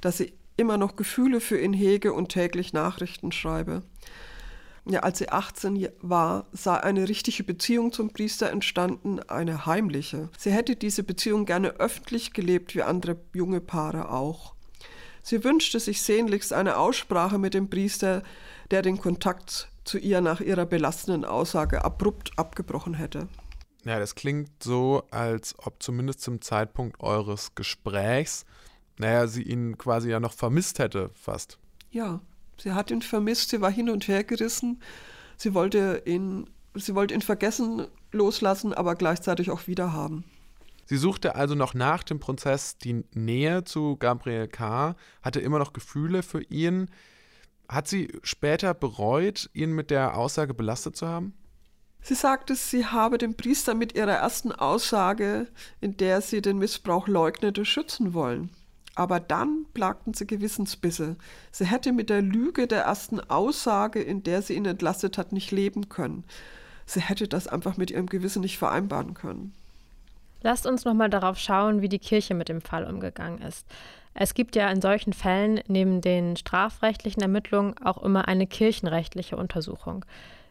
dass 0.00 0.16
sie 0.16 0.32
immer 0.56 0.78
noch 0.78 0.96
Gefühle 0.96 1.40
für 1.40 1.60
ihn 1.60 1.74
hege 1.74 2.14
und 2.14 2.30
täglich 2.30 2.72
Nachrichten 2.72 3.32
schreibe. 3.32 3.82
Ja, 4.84 5.00
als 5.00 5.18
sie 5.18 5.28
18 5.28 5.88
war, 6.00 6.46
sei 6.52 6.76
eine 6.80 7.08
richtige 7.08 7.44
Beziehung 7.44 7.92
zum 7.92 8.12
Priester 8.12 8.50
entstanden, 8.50 9.20
eine 9.20 9.64
heimliche. 9.64 10.28
Sie 10.36 10.50
hätte 10.50 10.74
diese 10.74 11.04
Beziehung 11.04 11.46
gerne 11.46 11.68
öffentlich 11.78 12.32
gelebt, 12.32 12.74
wie 12.74 12.82
andere 12.82 13.16
junge 13.32 13.60
Paare 13.60 14.10
auch. 14.10 14.54
Sie 15.22 15.44
wünschte 15.44 15.78
sich 15.78 16.02
sehnlichst 16.02 16.52
eine 16.52 16.78
Aussprache 16.78 17.38
mit 17.38 17.54
dem 17.54 17.70
Priester, 17.70 18.24
der 18.72 18.82
den 18.82 18.98
Kontakt 18.98 19.68
zu 19.84 19.98
ihr 19.98 20.20
nach 20.20 20.40
ihrer 20.40 20.66
belastenden 20.66 21.24
Aussage 21.24 21.84
abrupt 21.84 22.32
abgebrochen 22.36 22.94
hätte. 22.94 23.28
Ja, 23.84 24.00
das 24.00 24.16
klingt 24.16 24.62
so, 24.62 25.04
als 25.10 25.54
ob 25.58 25.80
zumindest 25.82 26.22
zum 26.22 26.40
Zeitpunkt 26.40 27.00
eures 27.00 27.54
Gesprächs, 27.54 28.44
naja, 28.98 29.26
sie 29.28 29.42
ihn 29.42 29.78
quasi 29.78 30.10
ja 30.10 30.20
noch 30.20 30.32
vermisst 30.32 30.80
hätte, 30.80 31.10
fast. 31.14 31.58
Ja, 31.90 32.20
sie 32.58 32.72
hat 32.72 32.90
ihn 32.90 33.02
vermisst, 33.02 33.50
sie 33.50 33.60
war 33.60 33.70
hin 33.70 33.90
und 33.90 34.08
her 34.08 34.24
gerissen. 34.24 34.80
Sie 35.36 35.54
wollte 35.54 36.02
ihn, 36.04 36.48
sie 36.74 36.94
wollte 36.94 37.14
ihn 37.14 37.22
vergessen, 37.22 37.86
loslassen, 38.12 38.72
aber 38.72 38.94
gleichzeitig 38.94 39.50
auch 39.50 39.66
wiederhaben. 39.66 40.24
Sie 40.86 40.96
suchte 40.96 41.36
also 41.36 41.54
noch 41.54 41.74
nach 41.74 42.02
dem 42.02 42.20
Prozess 42.20 42.76
die 42.76 43.04
Nähe 43.14 43.64
zu 43.64 43.96
Gabriel 43.96 44.48
K., 44.48 44.94
hatte 45.22 45.40
immer 45.40 45.58
noch 45.58 45.72
Gefühle 45.72 46.22
für 46.22 46.42
ihn. 46.42 46.90
Hat 47.68 47.88
sie 47.88 48.12
später 48.22 48.74
bereut, 48.74 49.48
ihn 49.54 49.72
mit 49.72 49.90
der 49.90 50.16
Aussage 50.16 50.54
belastet 50.54 50.96
zu 50.96 51.06
haben? 51.08 51.34
Sie 52.02 52.14
sagte, 52.14 52.56
sie 52.56 52.84
habe 52.84 53.16
den 53.16 53.36
Priester 53.36 53.74
mit 53.74 53.94
ihrer 53.94 54.14
ersten 54.14 54.50
Aussage, 54.50 55.46
in 55.80 55.96
der 55.96 56.20
sie 56.20 56.42
den 56.42 56.58
Missbrauch 56.58 57.06
leugnete, 57.06 57.64
schützen 57.64 58.12
wollen. 58.12 58.50
Aber 58.94 59.20
dann 59.20 59.64
plagten 59.72 60.12
sie 60.12 60.26
Gewissensbisse. 60.26 61.16
Sie 61.50 61.64
hätte 61.64 61.92
mit 61.92 62.10
der 62.10 62.20
Lüge 62.20 62.66
der 62.66 62.82
ersten 62.82 63.20
Aussage, 63.20 64.02
in 64.02 64.22
der 64.22 64.42
sie 64.42 64.54
ihn 64.54 64.66
entlastet 64.66 65.16
hat, 65.16 65.32
nicht 65.32 65.50
leben 65.50 65.88
können. 65.88 66.24
Sie 66.84 67.00
hätte 67.00 67.26
das 67.26 67.48
einfach 67.48 67.76
mit 67.76 67.90
ihrem 67.90 68.06
Gewissen 68.06 68.42
nicht 68.42 68.58
vereinbaren 68.58 69.14
können. 69.14 69.54
Lasst 70.42 70.66
uns 70.66 70.84
nochmal 70.84 71.08
darauf 71.08 71.38
schauen, 71.38 71.80
wie 71.80 71.88
die 71.88 72.00
Kirche 72.00 72.34
mit 72.34 72.48
dem 72.48 72.60
Fall 72.60 72.84
umgegangen 72.84 73.40
ist. 73.40 73.66
Es 74.14 74.34
gibt 74.34 74.56
ja 74.56 74.70
in 74.70 74.82
solchen 74.82 75.12
Fällen 75.12 75.60
neben 75.68 76.00
den 76.00 76.36
strafrechtlichen 76.36 77.22
Ermittlungen 77.22 77.78
auch 77.78 78.02
immer 78.02 78.28
eine 78.28 78.46
kirchenrechtliche 78.46 79.36
Untersuchung. 79.36 80.04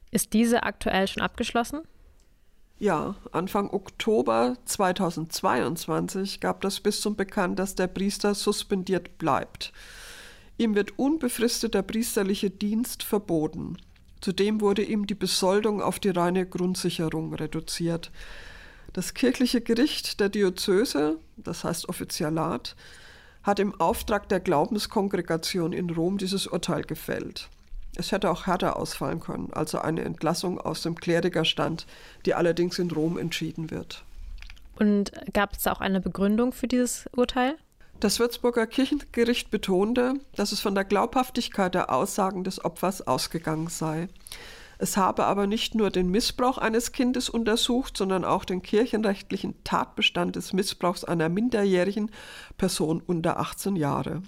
Ist 0.10 0.34
diese 0.34 0.63
aktuell 0.63 1.08
schon 1.08 1.21
abgeschlossen? 1.21 1.82
Ja, 2.82 3.13
Anfang 3.32 3.70
Oktober 3.70 4.58
2022 4.65 6.39
gab 6.39 6.62
das 6.62 6.80
Bistum 6.80 7.15
bekannt, 7.15 7.60
dass 7.60 7.76
der 7.76 7.86
Priester 7.86 8.34
suspendiert 8.34 9.20
bleibt. 9.20 9.72
Ihm 10.58 10.74
wird 10.74 10.98
unbefristeter 10.98 11.84
priesterlicher 11.84 12.50
Dienst 12.50 13.04
verboten. 13.04 13.78
Zudem 14.20 14.62
wurde 14.62 14.82
ihm 14.82 15.06
die 15.06 15.13
Besoldung 15.13 15.80
auf 15.80 16.00
die 16.00 16.10
reine 16.10 16.48
Grundsicherung 16.48 17.36
reduziert. 17.36 18.10
Das 18.94 19.13
kirchliche 19.13 19.62
Gericht 19.62 20.20
der 20.20 20.30
Diözese, 20.30 21.20
das 21.38 21.63
heißt 21.63 21.88
Offizialat, 21.88 22.76
hat 23.44 23.60
im 23.60 23.80
Auftrag 23.80 24.28
der 24.28 24.39
Glaubenskongregation 24.39 25.72
in 25.72 25.91
Rom 25.91 26.17
dieses 26.17 26.48
Urteil 26.48 26.82
gefällt. 26.82 27.48
Es 27.95 28.12
hätte 28.12 28.30
auch 28.30 28.47
härter 28.47 28.77
ausfallen 28.77 29.19
können, 29.19 29.51
also 29.51 29.80
eine 29.80 30.04
Entlassung 30.04 30.60
aus 30.60 30.82
dem 30.82 30.95
Klerikerstand, 30.95 31.86
die 32.25 32.34
allerdings 32.34 32.80
in 32.80 32.89
Rom 32.89 33.17
entschieden 33.17 33.69
wird. 33.69 34.04
Und 34.80 35.12
gab 35.34 35.58
es 35.58 35.67
auch 35.67 35.82
eine 35.82 35.99
Begründung 35.99 36.54
für 36.54 36.67
dieses 36.67 37.08
Urteil? 37.15 37.56
Das 37.99 38.19
Würzburger 38.19 38.65
Kirchengericht 38.65 39.51
betonte, 39.51 40.15
dass 40.36 40.51
es 40.51 40.60
von 40.60 40.73
der 40.73 40.86
Glaubhaftigkeit 40.86 41.75
der 41.75 41.93
Aussagen 41.93 42.43
des 42.43 42.65
Opfers 42.65 43.06
ausgegangen 43.06 43.67
sei. 43.67 44.08
Es 44.80 44.97
habe 44.97 45.25
aber 45.25 45.45
nicht 45.45 45.75
nur 45.75 45.91
den 45.91 46.10
Missbrauch 46.10 46.58
eines 46.58 46.93
Kindes 46.93 47.30
untersucht, 47.30 47.95
sondern 47.95 48.25
auch 48.25 48.43
den 48.43 48.63
kirchenrechtlichen 48.63 49.63
Tatbestand 49.63 50.36
des 50.36 50.54
Missbrauchs 50.54 51.04
einer 51.04 51.30
minderjährigen 51.30 52.10
Person 52.58 53.04
unter 53.06 53.39
18 53.39 53.75
Jahre. 53.75 54.23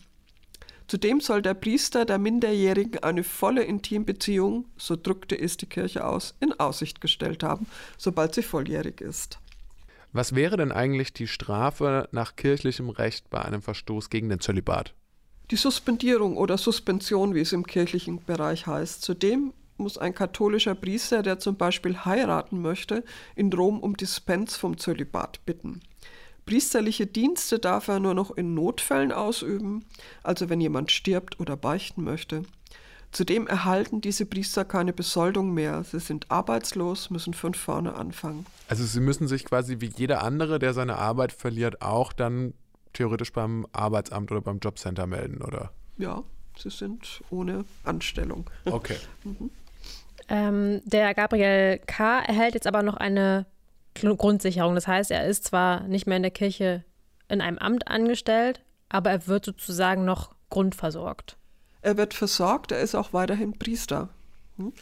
Zudem 0.87 1.21
soll 1.21 1.41
der 1.41 1.53
Priester 1.53 2.05
der 2.05 2.17
Minderjährigen 2.17 3.01
eine 3.03 3.23
volle 3.23 3.63
Intimbeziehung, 3.63 4.65
so 4.77 4.95
drückte 4.95 5.39
es 5.39 5.57
die 5.57 5.65
Kirche 5.65 6.05
aus, 6.05 6.35
in 6.39 6.53
Aussicht 6.59 7.01
gestellt 7.01 7.43
haben, 7.43 7.67
sobald 7.97 8.35
sie 8.35 8.43
volljährig 8.43 9.01
ist. 9.01 9.39
Was 10.11 10.35
wäre 10.35 10.57
denn 10.57 10.71
eigentlich 10.71 11.13
die 11.13 11.27
Strafe 11.27 12.07
nach 12.11 12.35
kirchlichem 12.35 12.89
Recht 12.89 13.29
bei 13.29 13.41
einem 13.41 13.63
Verstoß 13.63 14.09
gegen 14.09 14.29
den 14.29 14.39
Zölibat? 14.39 14.93
Die 15.49 15.55
Suspendierung 15.55 16.37
oder 16.37 16.57
Suspension, 16.57 17.33
wie 17.33 17.41
es 17.41 17.51
im 17.51 17.65
kirchlichen 17.65 18.23
Bereich 18.23 18.67
heißt. 18.67 19.01
Zudem 19.01 19.53
muss 19.77 19.97
ein 19.97 20.13
katholischer 20.13 20.75
Priester, 20.75 21.23
der 21.23 21.39
zum 21.39 21.55
Beispiel 21.57 21.97
heiraten 22.05 22.61
möchte, 22.61 23.03
in 23.35 23.51
Rom 23.51 23.79
um 23.79 23.97
Dispens 23.97 24.55
vom 24.55 24.77
Zölibat 24.77 25.43
bitten. 25.45 25.81
Priesterliche 26.45 27.07
Dienste 27.07 27.59
darf 27.59 27.87
er 27.87 27.99
nur 27.99 28.13
noch 28.13 28.31
in 28.31 28.53
Notfällen 28.53 29.11
ausüben, 29.11 29.85
also 30.23 30.49
wenn 30.49 30.59
jemand 30.59 30.91
stirbt 30.91 31.39
oder 31.39 31.55
beichten 31.55 32.03
möchte. 32.03 32.43
Zudem 33.13 33.45
erhalten 33.45 34.01
diese 34.01 34.25
Priester 34.25 34.65
keine 34.65 34.91
Besoldung 34.91 35.53
mehr. 35.53 35.83
Sie 35.83 35.99
sind 35.99 36.31
arbeitslos, 36.31 37.11
müssen 37.11 37.35
von 37.35 37.53
vorne 37.53 37.93
anfangen. 37.93 38.45
Also 38.67 38.83
sie 38.85 38.99
müssen 38.99 39.27
sich 39.27 39.45
quasi 39.45 39.79
wie 39.81 39.91
jeder 39.95 40.23
andere, 40.23 40.57
der 40.57 40.73
seine 40.73 40.97
Arbeit 40.97 41.31
verliert, 41.31 41.83
auch 41.83 42.11
dann 42.11 42.53
theoretisch 42.91 43.31
beim 43.31 43.67
Arbeitsamt 43.71 44.31
oder 44.31 44.41
beim 44.41 44.59
Jobcenter 44.59 45.05
melden, 45.05 45.43
oder? 45.43 45.71
Ja, 45.97 46.23
sie 46.57 46.71
sind 46.71 47.21
ohne 47.29 47.65
Anstellung. 47.83 48.49
Okay. 48.65 48.97
mhm. 49.23 49.51
Ähm, 50.29 50.81
der 50.85 51.13
Gabriel 51.13 51.79
K. 51.85 52.19
erhält 52.21 52.55
jetzt 52.55 52.65
aber 52.65 52.81
noch 52.81 52.95
eine 52.95 53.45
Grundsicherung. 53.93 54.75
Das 54.75 54.87
heißt, 54.87 55.11
er 55.11 55.27
ist 55.27 55.45
zwar 55.45 55.87
nicht 55.87 56.07
mehr 56.07 56.17
in 56.17 56.23
der 56.23 56.31
Kirche 56.31 56.83
in 57.29 57.41
einem 57.41 57.57
Amt 57.57 57.87
angestellt, 57.87 58.61
aber 58.89 59.11
er 59.11 59.27
wird 59.27 59.45
sozusagen 59.45 60.05
noch 60.05 60.35
grundversorgt. 60.49 61.37
Er 61.81 61.97
wird 61.97 62.13
versorgt, 62.13 62.71
er 62.71 62.79
ist 62.79 62.95
auch 62.95 63.13
weiterhin 63.13 63.57
Priester. 63.57 64.09
Hm? 64.57 64.73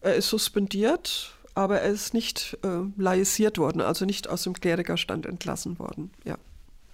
Er 0.00 0.14
ist 0.16 0.28
suspendiert, 0.28 1.32
aber 1.54 1.80
er 1.80 1.90
ist 1.90 2.14
nicht 2.14 2.58
äh, 2.62 3.00
laisiert 3.00 3.58
worden, 3.58 3.80
also 3.80 4.04
nicht 4.04 4.28
aus 4.28 4.42
dem 4.42 4.54
Klerikerstand 4.54 5.26
entlassen 5.26 5.78
worden. 5.78 6.10
Ja. 6.24 6.36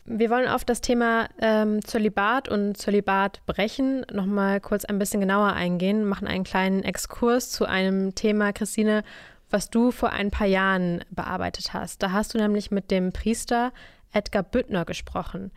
Wir 0.04 0.30
wollen 0.30 0.48
auf 0.48 0.64
das 0.64 0.80
Thema 0.80 1.28
ähm, 1.40 1.84
Zölibat 1.84 2.48
und 2.48 2.76
Zölibat 2.76 3.44
brechen 3.46 4.04
nochmal 4.12 4.60
kurz 4.60 4.84
ein 4.84 4.98
bisschen 4.98 5.20
genauer 5.20 5.52
eingehen, 5.52 6.04
machen 6.04 6.26
einen 6.26 6.44
kleinen 6.44 6.82
Exkurs 6.82 7.50
zu 7.50 7.64
einem 7.64 8.14
Thema, 8.14 8.52
Christine, 8.52 9.04
was 9.50 9.70
du 9.70 9.90
vor 9.90 10.10
ein 10.10 10.30
paar 10.30 10.46
Jahren 10.46 11.04
bearbeitet 11.10 11.72
hast. 11.72 12.02
Da 12.02 12.12
hast 12.12 12.34
du 12.34 12.38
nämlich 12.38 12.70
mit 12.70 12.90
dem 12.90 13.12
Priester 13.12 13.72
Edgar 14.12 14.42
Büttner 14.42 14.84
gesprochen. 14.84 15.50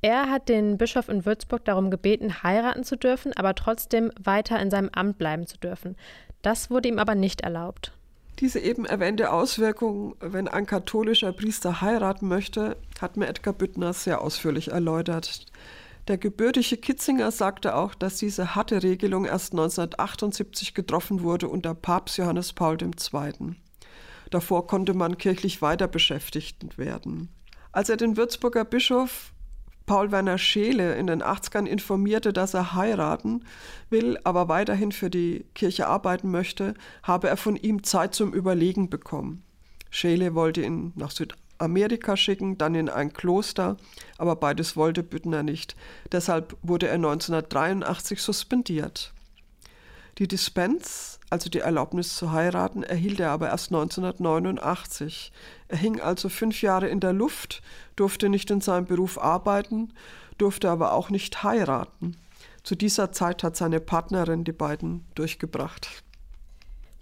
Er 0.00 0.30
hat 0.30 0.48
den 0.48 0.78
Bischof 0.78 1.08
in 1.08 1.26
Würzburg 1.26 1.64
darum 1.64 1.90
gebeten, 1.90 2.42
heiraten 2.42 2.84
zu 2.84 2.96
dürfen, 2.96 3.32
aber 3.36 3.54
trotzdem 3.54 4.12
weiter 4.22 4.60
in 4.60 4.70
seinem 4.70 4.90
Amt 4.92 5.18
bleiben 5.18 5.46
zu 5.46 5.58
dürfen. 5.58 5.96
Das 6.42 6.70
wurde 6.70 6.88
ihm 6.88 7.00
aber 7.00 7.16
nicht 7.16 7.40
erlaubt. 7.40 7.92
Diese 8.38 8.60
eben 8.60 8.84
erwähnte 8.84 9.32
Auswirkung, 9.32 10.14
wenn 10.20 10.46
ein 10.46 10.66
katholischer 10.66 11.32
Priester 11.32 11.80
heiraten 11.80 12.28
möchte, 12.28 12.76
hat 13.00 13.16
mir 13.16 13.26
Edgar 13.26 13.52
Büttner 13.52 13.92
sehr 13.92 14.20
ausführlich 14.20 14.70
erläutert. 14.70 15.46
Der 16.08 16.16
gebürtige 16.16 16.78
Kitzinger 16.78 17.30
sagte 17.30 17.74
auch, 17.74 17.94
dass 17.94 18.16
diese 18.16 18.54
harte 18.54 18.82
Regelung 18.82 19.26
erst 19.26 19.52
1978 19.52 20.72
getroffen 20.72 21.22
wurde 21.22 21.48
unter 21.48 21.74
Papst 21.74 22.16
Johannes 22.16 22.54
Paul 22.54 22.78
II. 22.80 23.54
Davor 24.30 24.66
konnte 24.66 24.94
man 24.94 25.18
kirchlich 25.18 25.60
weiter 25.60 25.86
beschäftigt 25.86 26.78
werden. 26.78 27.28
Als 27.72 27.90
er 27.90 27.98
den 27.98 28.16
Würzburger 28.16 28.64
Bischof 28.64 29.34
Paul 29.84 30.10
Werner 30.10 30.38
Scheele 30.38 30.94
in 30.96 31.06
den 31.06 31.22
80ern 31.22 31.66
informierte, 31.66 32.32
dass 32.32 32.54
er 32.54 32.74
heiraten 32.74 33.44
will, 33.90 34.18
aber 34.24 34.48
weiterhin 34.48 34.92
für 34.92 35.10
die 35.10 35.44
Kirche 35.54 35.88
arbeiten 35.88 36.30
möchte, 36.30 36.72
habe 37.02 37.28
er 37.28 37.36
von 37.36 37.56
ihm 37.56 37.82
Zeit 37.82 38.14
zum 38.14 38.32
Überlegen 38.32 38.88
bekommen. 38.88 39.42
Scheele 39.90 40.34
wollte 40.34 40.62
ihn 40.62 40.92
nach 40.94 41.12
Südamerika 41.60 42.16
schicken, 42.16 42.56
dann 42.56 42.74
in 42.74 42.88
ein 42.88 43.12
Kloster, 43.12 43.76
aber 44.16 44.36
beides 44.36 44.76
wollte 44.76 45.02
Büttner 45.02 45.42
nicht. 45.42 45.76
Deshalb 46.12 46.56
wurde 46.62 46.86
er 46.86 46.94
1983 46.94 48.22
suspendiert. 48.22 49.12
Die 50.18 50.28
Dispens 50.28 51.18
also 51.30 51.50
die 51.50 51.60
Erlaubnis 51.60 52.16
zu 52.16 52.32
heiraten, 52.32 52.82
erhielt 52.82 53.20
er 53.20 53.30
aber 53.30 53.48
erst 53.48 53.70
1989. 53.70 55.32
Er 55.68 55.76
hing 55.76 56.00
also 56.00 56.28
fünf 56.28 56.62
Jahre 56.62 56.88
in 56.88 57.00
der 57.00 57.12
Luft, 57.12 57.62
durfte 57.96 58.28
nicht 58.28 58.50
in 58.50 58.60
seinem 58.60 58.86
Beruf 58.86 59.18
arbeiten, 59.18 59.92
durfte 60.38 60.70
aber 60.70 60.92
auch 60.92 61.10
nicht 61.10 61.42
heiraten. 61.42 62.16
Zu 62.62 62.76
dieser 62.76 63.12
Zeit 63.12 63.42
hat 63.42 63.56
seine 63.56 63.80
Partnerin 63.80 64.44
die 64.44 64.52
beiden 64.52 65.04
durchgebracht. 65.14 66.02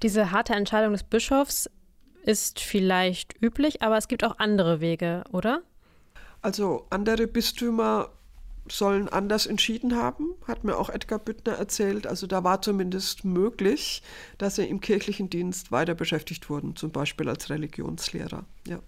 Diese 0.03 0.31
harte 0.31 0.55
Entscheidung 0.55 0.93
des 0.93 1.03
Bischofs 1.03 1.71
ist 2.27 2.61
vielleicht 2.61 3.35
üblich, 3.41 3.83
aber 3.83 3.97
es 3.97 4.09
gibt 4.09 4.25
auch 4.25 4.39
andere 4.39 4.81
Wege, 4.81 5.25
oder? 5.33 5.63
Also 6.43 6.87
andere 6.91 7.27
Bistümer 7.27 8.11
sollen 8.69 9.09
anders 9.09 9.47
entschieden 9.47 9.97
haben, 9.97 10.35
hat 10.47 10.65
mir 10.65 10.77
auch 10.77 10.91
Edgar 10.91 11.19
Büttner 11.19 11.55
erzählt. 11.55 12.07
Also 12.07 12.27
da 12.27 12.45
war 12.45 12.63
zumindest 12.63 13.25
möglich, 13.25 14.03
dass 14.39 14.57
sie 14.57 14.67
im 14.67 14.81
kirchlichen 14.81 15.31
Dienst 15.31 15.71
weiter 15.71 15.95
beschäftigt 15.95 16.51
wurden, 16.51 16.75
zum 16.77 16.91
Beispiel 16.91 17.29
als 17.29 17.49
Religionslehrer. 17.49 18.45
Ja. 18.67 18.81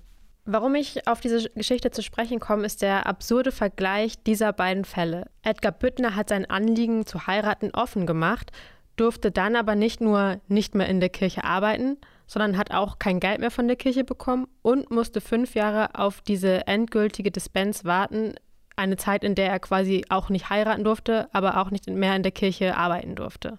Warum 0.45 0.75
ich 0.75 1.07
auf 1.07 1.21
diese 1.21 1.51
Geschichte 1.51 1.91
zu 1.91 2.03
sprechen 2.03 2.41
komme, 2.41 2.65
ist 2.65 2.81
der 2.81 3.07
absurde 3.07 3.53
Vergleich 3.53 4.23
dieser 4.23 4.53
beiden 4.53 4.85
Fälle. 4.85 5.31
Edgar 5.43 5.73
Büttner 5.73 6.17
hat 6.17 6.31
sein 6.31 6.49
Anliegen 6.49 7.07
zu 7.07 7.27
heiraten 7.27 7.71
offen 7.73 8.07
gemacht, 8.07 8.51
durfte 8.97 9.31
dann 9.31 9.57
aber 9.57 9.75
nicht 9.75 10.01
nur 10.01 10.41
nicht 10.49 10.75
mehr 10.75 10.89
in 10.89 11.01
der 11.01 11.11
Kirche 11.11 11.45
arbeiten, 11.45 11.99
sondern 12.29 12.57
hat 12.57 12.71
auch 12.71 13.01
kein 13.01 13.19
Geld 13.19 13.41
mehr 13.41 13.51
von 13.51 13.67
der 13.67 13.77
Kirche 13.77 14.05
bekommen 14.05 14.47
und 14.63 14.91
musste 14.93 15.21
fünf 15.21 15.55
Jahre 15.55 15.95
auf 15.95 16.21
diese 16.21 16.69
endgültige 16.69 17.33
Dispens 17.33 17.85
warten, 17.85 18.35
eine 18.77 18.97
Zeit, 18.97 19.25
in 19.25 19.35
der 19.35 19.51
er 19.51 19.59
quasi 19.59 20.05
auch 20.09 20.29
nicht 20.29 20.51
heiraten 20.51 20.85
durfte, 20.85 21.29
aber 21.33 21.57
auch 21.57 21.71
nicht 21.73 21.89
mehr 21.89 22.15
in 22.15 22.23
der 22.23 22.31
Kirche 22.31 22.77
arbeiten 22.77 23.17
durfte. 23.17 23.59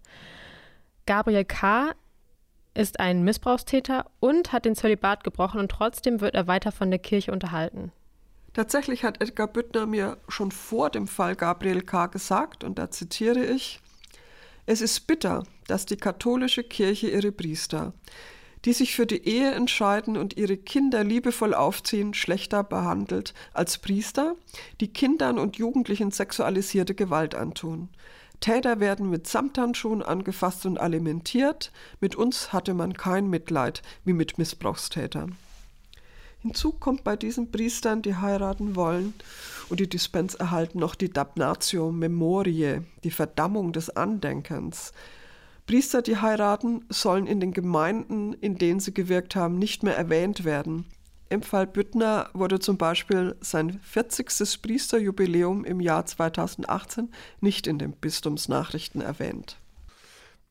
Gabriel 1.05 1.43
K. 1.43 1.91
ist 2.73 2.99
ein 2.99 3.23
Missbrauchstäter 3.23 4.05
und 4.19 4.53
hat 4.53 4.63
den 4.63 4.75
Zölibat 4.75 5.23
gebrochen 5.23 5.59
und 5.59 5.69
trotzdem 5.71 6.21
wird 6.21 6.35
er 6.35 6.47
weiter 6.47 6.71
von 6.71 6.89
der 6.91 6.99
Kirche 6.99 7.31
unterhalten. 7.31 7.91
Tatsächlich 8.53 9.03
hat 9.03 9.21
Edgar 9.21 9.47
Büttner 9.47 9.85
mir 9.85 10.17
schon 10.27 10.51
vor 10.51 10.89
dem 10.89 11.07
Fall 11.07 11.35
Gabriel 11.35 11.81
K. 11.81 12.07
gesagt, 12.07 12.63
und 12.63 12.79
da 12.79 12.89
zitiere 12.89 13.43
ich, 13.43 13.79
es 14.65 14.81
ist 14.81 15.07
bitter, 15.07 15.43
dass 15.67 15.85
die 15.85 15.97
katholische 15.97 16.63
Kirche 16.63 17.09
ihre 17.09 17.31
Priester, 17.31 17.93
die 18.65 18.73
sich 18.73 18.95
für 18.95 19.05
die 19.05 19.27
Ehe 19.27 19.51
entscheiden 19.51 20.17
und 20.17 20.37
ihre 20.37 20.57
Kinder 20.57 21.03
liebevoll 21.03 21.53
aufziehen, 21.53 22.13
schlechter 22.13 22.63
behandelt 22.63 23.33
als 23.53 23.77
Priester, 23.77 24.35
die 24.81 24.91
Kindern 24.91 25.39
und 25.39 25.57
Jugendlichen 25.57 26.11
sexualisierte 26.11 26.95
Gewalt 26.95 27.35
antun. 27.35 27.89
Täter 28.39 28.79
werden 28.79 29.09
mit 29.09 29.27
Samthandschuhen 29.27 30.01
angefasst 30.01 30.65
und 30.65 30.79
alimentiert. 30.79 31.71
Mit 31.99 32.15
uns 32.15 32.53
hatte 32.53 32.73
man 32.73 32.93
kein 32.93 33.29
Mitleid 33.29 33.81
wie 34.05 34.13
mit 34.13 34.37
Missbrauchstätern. 34.37 35.35
Hinzu 36.41 36.71
kommt 36.71 37.03
bei 37.03 37.17
diesen 37.17 37.51
Priestern, 37.51 38.01
die 38.01 38.15
heiraten 38.15 38.77
wollen 38.77 39.13
und 39.67 39.81
die 39.81 39.89
Dispens 39.89 40.35
erhalten, 40.35 40.79
noch 40.79 40.95
die 40.95 41.11
Damnatio 41.11 41.91
Memoriae, 41.91 42.83
die 43.03 43.11
Verdammung 43.11 43.73
des 43.73 43.89
Andenkens. 43.89 44.93
Priester, 45.69 46.01
die 46.01 46.17
heiraten, 46.17 46.83
sollen 46.89 47.27
in 47.27 47.39
den 47.39 47.53
Gemeinden, 47.53 48.33
in 48.33 48.55
denen 48.55 48.79
sie 48.79 48.91
gewirkt 48.91 49.35
haben, 49.35 49.59
nicht 49.59 49.83
mehr 49.83 49.95
erwähnt 49.95 50.43
werden. 50.43 50.85
Im 51.29 51.43
Fall 51.43 51.67
Büttner 51.67 52.31
wurde 52.33 52.57
zum 52.57 52.79
Beispiel 52.79 53.35
sein 53.39 53.79
40. 53.83 54.63
Priesterjubiläum 54.63 55.65
im 55.65 55.79
Jahr 55.79 56.07
2018 56.07 57.11
nicht 57.39 57.67
in 57.67 57.77
den 57.77 57.91
Bistumsnachrichten 57.91 59.01
erwähnt. 59.01 59.57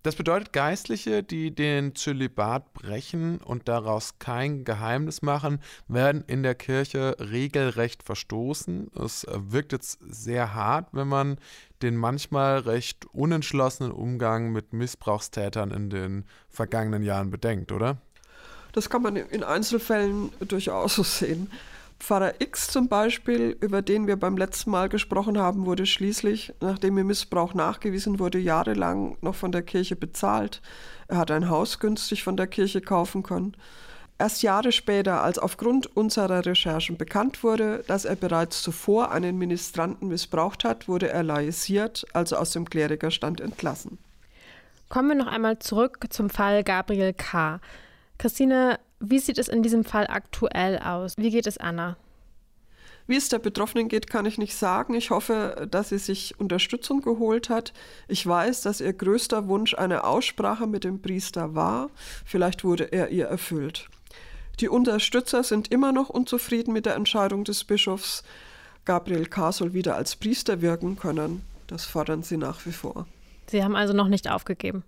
Das 0.04 0.14
bedeutet, 0.14 0.52
Geistliche, 0.52 1.24
die 1.24 1.52
den 1.52 1.96
Zölibat 1.96 2.72
brechen 2.72 3.38
und 3.38 3.66
daraus 3.66 4.20
kein 4.20 4.64
Geheimnis 4.64 5.22
machen, 5.22 5.60
werden 5.88 6.22
in 6.26 6.44
der 6.44 6.54
Kirche 6.54 7.16
regelrecht 7.18 8.04
verstoßen. 8.04 8.92
Es 8.94 9.26
wirkt 9.28 9.72
jetzt 9.72 9.98
sehr 10.08 10.54
hart, 10.54 10.88
wenn 10.92 11.08
man 11.08 11.38
den 11.82 11.96
manchmal 11.96 12.58
recht 12.60 13.06
unentschlossenen 13.12 13.90
Umgang 13.90 14.52
mit 14.52 14.72
Missbrauchstätern 14.72 15.72
in 15.72 15.90
den 15.90 16.24
vergangenen 16.48 17.02
Jahren 17.02 17.30
bedenkt, 17.30 17.72
oder? 17.72 17.96
Das 18.72 18.90
kann 18.90 19.02
man 19.02 19.16
in 19.16 19.42
Einzelfällen 19.42 20.30
durchaus 20.40 20.94
so 20.94 21.02
sehen. 21.02 21.50
Pfarrer 22.00 22.40
X 22.40 22.68
zum 22.68 22.88
Beispiel, 22.88 23.56
über 23.60 23.82
den 23.82 24.06
wir 24.06 24.16
beim 24.16 24.36
letzten 24.36 24.70
Mal 24.70 24.88
gesprochen 24.88 25.36
haben, 25.38 25.66
wurde 25.66 25.84
schließlich, 25.84 26.54
nachdem 26.60 26.96
ihm 26.96 27.08
Missbrauch 27.08 27.54
nachgewiesen 27.54 28.18
wurde, 28.18 28.38
jahrelang 28.38 29.16
noch 29.20 29.34
von 29.34 29.52
der 29.52 29.62
Kirche 29.62 29.96
bezahlt. 29.96 30.62
Er 31.08 31.18
hat 31.18 31.30
ein 31.30 31.50
Haus 31.50 31.80
günstig 31.80 32.22
von 32.22 32.36
der 32.36 32.46
Kirche 32.46 32.80
kaufen 32.80 33.22
können. 33.22 33.56
Erst 34.20 34.42
Jahre 34.42 34.72
später, 34.72 35.22
als 35.22 35.38
aufgrund 35.38 35.96
unserer 35.96 36.44
Recherchen 36.44 36.96
bekannt 36.96 37.44
wurde, 37.44 37.84
dass 37.86 38.04
er 38.04 38.16
bereits 38.16 38.62
zuvor 38.62 39.12
einen 39.12 39.38
Ministranten 39.38 40.08
missbraucht 40.08 40.64
hat, 40.64 40.88
wurde 40.88 41.08
er 41.08 41.22
laisiert, 41.22 42.04
also 42.14 42.36
aus 42.36 42.50
dem 42.50 42.68
Klerikerstand 42.68 43.40
entlassen. 43.40 43.98
Kommen 44.88 45.08
wir 45.08 45.14
noch 45.14 45.26
einmal 45.26 45.58
zurück 45.58 45.98
zum 46.10 46.30
Fall 46.30 46.64
Gabriel 46.64 47.12
K. 47.12 47.60
Christine, 48.18 48.78
wie 49.00 49.18
sieht 49.20 49.38
es 49.38 49.48
in 49.48 49.62
diesem 49.62 49.84
Fall 49.84 50.06
aktuell 50.08 50.78
aus? 50.78 51.14
Wie 51.16 51.30
geht 51.30 51.46
es 51.46 51.58
Anna? 51.58 51.96
Wie 53.06 53.16
es 53.16 53.30
der 53.30 53.38
Betroffenen 53.38 53.88
geht, 53.88 54.10
kann 54.10 54.26
ich 54.26 54.36
nicht 54.36 54.54
sagen. 54.54 54.92
Ich 54.92 55.10
hoffe, 55.10 55.66
dass 55.70 55.88
sie 55.88 55.98
sich 55.98 56.38
Unterstützung 56.38 57.00
geholt 57.00 57.48
hat. 57.48 57.72
Ich 58.06 58.26
weiß, 58.26 58.60
dass 58.60 58.82
ihr 58.82 58.92
größter 58.92 59.48
Wunsch 59.48 59.72
eine 59.72 60.04
Aussprache 60.04 60.66
mit 60.66 60.84
dem 60.84 61.00
Priester 61.00 61.54
war. 61.54 61.88
Vielleicht 62.26 62.64
wurde 62.64 62.92
er 62.92 63.08
ihr 63.08 63.26
erfüllt. 63.26 63.88
Die 64.60 64.68
Unterstützer 64.68 65.42
sind 65.42 65.72
immer 65.72 65.92
noch 65.92 66.10
unzufrieden 66.10 66.74
mit 66.74 66.84
der 66.84 66.96
Entscheidung 66.96 67.44
des 67.44 67.64
Bischofs. 67.64 68.24
Gabriel 68.84 69.26
K. 69.26 69.52
soll 69.52 69.72
wieder 69.72 69.94
als 69.94 70.16
Priester 70.16 70.60
wirken 70.60 70.96
können. 70.96 71.42
Das 71.66 71.86
fordern 71.86 72.22
sie 72.22 72.36
nach 72.36 72.66
wie 72.66 72.72
vor. 72.72 73.06
Sie 73.46 73.64
haben 73.64 73.76
also 73.76 73.94
noch 73.94 74.08
nicht 74.08 74.28
aufgegeben? 74.30 74.82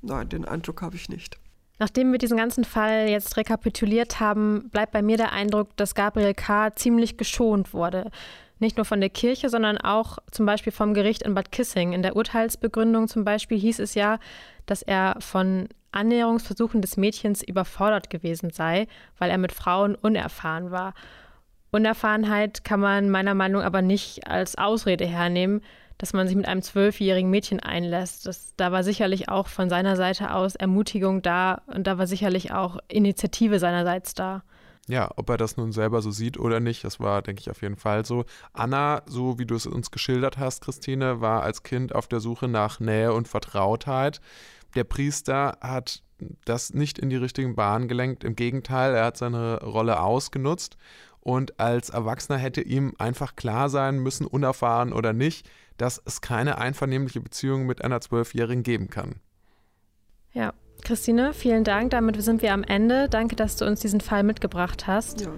Nein, 0.00 0.30
den 0.30 0.46
Eindruck 0.46 0.80
habe 0.80 0.96
ich 0.96 1.10
nicht. 1.10 1.38
Nachdem 1.78 2.12
wir 2.12 2.18
diesen 2.18 2.36
ganzen 2.36 2.64
Fall 2.64 3.08
jetzt 3.08 3.36
rekapituliert 3.36 4.20
haben, 4.20 4.68
bleibt 4.70 4.92
bei 4.92 5.02
mir 5.02 5.16
der 5.16 5.32
Eindruck, 5.32 5.76
dass 5.76 5.94
Gabriel 5.94 6.34
K. 6.34 6.74
ziemlich 6.76 7.16
geschont 7.16 7.72
wurde. 7.72 8.10
Nicht 8.58 8.76
nur 8.76 8.84
von 8.84 9.00
der 9.00 9.10
Kirche, 9.10 9.48
sondern 9.48 9.78
auch 9.78 10.18
zum 10.30 10.46
Beispiel 10.46 10.72
vom 10.72 10.94
Gericht 10.94 11.22
in 11.22 11.34
Bad 11.34 11.50
Kissing. 11.50 11.92
In 11.92 12.02
der 12.02 12.14
Urteilsbegründung 12.14 13.08
zum 13.08 13.24
Beispiel 13.24 13.58
hieß 13.58 13.80
es 13.80 13.94
ja, 13.94 14.18
dass 14.66 14.82
er 14.82 15.16
von 15.18 15.68
Annäherungsversuchen 15.90 16.80
des 16.80 16.96
Mädchens 16.96 17.42
überfordert 17.42 18.10
gewesen 18.10 18.50
sei, 18.50 18.86
weil 19.18 19.30
er 19.30 19.38
mit 19.38 19.52
Frauen 19.52 19.94
unerfahren 19.94 20.70
war. 20.70 20.94
Unerfahrenheit 21.72 22.64
kann 22.64 22.80
man 22.80 23.10
meiner 23.10 23.34
Meinung 23.34 23.60
nach 23.60 23.66
aber 23.66 23.82
nicht 23.82 24.28
als 24.28 24.56
Ausrede 24.56 25.06
hernehmen, 25.06 25.62
dass 26.02 26.12
man 26.12 26.26
sich 26.26 26.34
mit 26.34 26.48
einem 26.48 26.62
zwölfjährigen 26.62 27.30
Mädchen 27.30 27.60
einlässt. 27.60 28.26
Das, 28.26 28.54
da 28.56 28.72
war 28.72 28.82
sicherlich 28.82 29.28
auch 29.28 29.46
von 29.46 29.70
seiner 29.70 29.94
Seite 29.94 30.34
aus 30.34 30.56
Ermutigung 30.56 31.22
da 31.22 31.62
und 31.68 31.86
da 31.86 31.96
war 31.96 32.08
sicherlich 32.08 32.50
auch 32.52 32.78
Initiative 32.88 33.60
seinerseits 33.60 34.12
da. 34.12 34.42
Ja, 34.88 35.12
ob 35.14 35.30
er 35.30 35.36
das 35.36 35.56
nun 35.56 35.70
selber 35.70 36.02
so 36.02 36.10
sieht 36.10 36.40
oder 36.40 36.58
nicht, 36.58 36.82
das 36.82 36.98
war, 36.98 37.22
denke 37.22 37.38
ich, 37.38 37.50
auf 37.50 37.62
jeden 37.62 37.76
Fall 37.76 38.04
so. 38.04 38.24
Anna, 38.52 39.02
so 39.06 39.38
wie 39.38 39.46
du 39.46 39.54
es 39.54 39.64
uns 39.64 39.92
geschildert 39.92 40.38
hast, 40.38 40.64
Christine, 40.64 41.20
war 41.20 41.44
als 41.44 41.62
Kind 41.62 41.94
auf 41.94 42.08
der 42.08 42.18
Suche 42.18 42.48
nach 42.48 42.80
Nähe 42.80 43.12
und 43.12 43.28
Vertrautheit. 43.28 44.20
Der 44.74 44.82
Priester 44.82 45.56
hat 45.60 46.02
das 46.44 46.74
nicht 46.74 46.98
in 46.98 47.10
die 47.10 47.16
richtigen 47.16 47.54
Bahnen 47.54 47.86
gelenkt. 47.86 48.24
Im 48.24 48.34
Gegenteil, 48.34 48.96
er 48.96 49.04
hat 49.04 49.18
seine 49.18 49.62
Rolle 49.62 50.00
ausgenutzt 50.00 50.76
und 51.20 51.60
als 51.60 51.90
Erwachsener 51.90 52.38
hätte 52.38 52.60
ihm 52.60 52.94
einfach 52.98 53.36
klar 53.36 53.68
sein 53.68 54.00
müssen, 54.00 54.26
unerfahren 54.26 54.92
oder 54.92 55.12
nicht, 55.12 55.48
dass 55.82 56.00
es 56.04 56.20
keine 56.20 56.58
einvernehmliche 56.58 57.20
Beziehung 57.20 57.66
mit 57.66 57.84
einer 57.84 58.00
Zwölfjährigen 58.00 58.62
geben 58.62 58.88
kann. 58.88 59.16
Ja, 60.32 60.54
Christine, 60.84 61.34
vielen 61.34 61.64
Dank. 61.64 61.90
Damit 61.90 62.22
sind 62.22 62.40
wir 62.40 62.52
am 62.52 62.62
Ende. 62.62 63.08
Danke, 63.08 63.34
dass 63.34 63.56
du 63.56 63.66
uns 63.66 63.80
diesen 63.80 64.00
Fall 64.00 64.22
mitgebracht 64.22 64.86
hast. 64.86 65.22
Ja, 65.22 65.32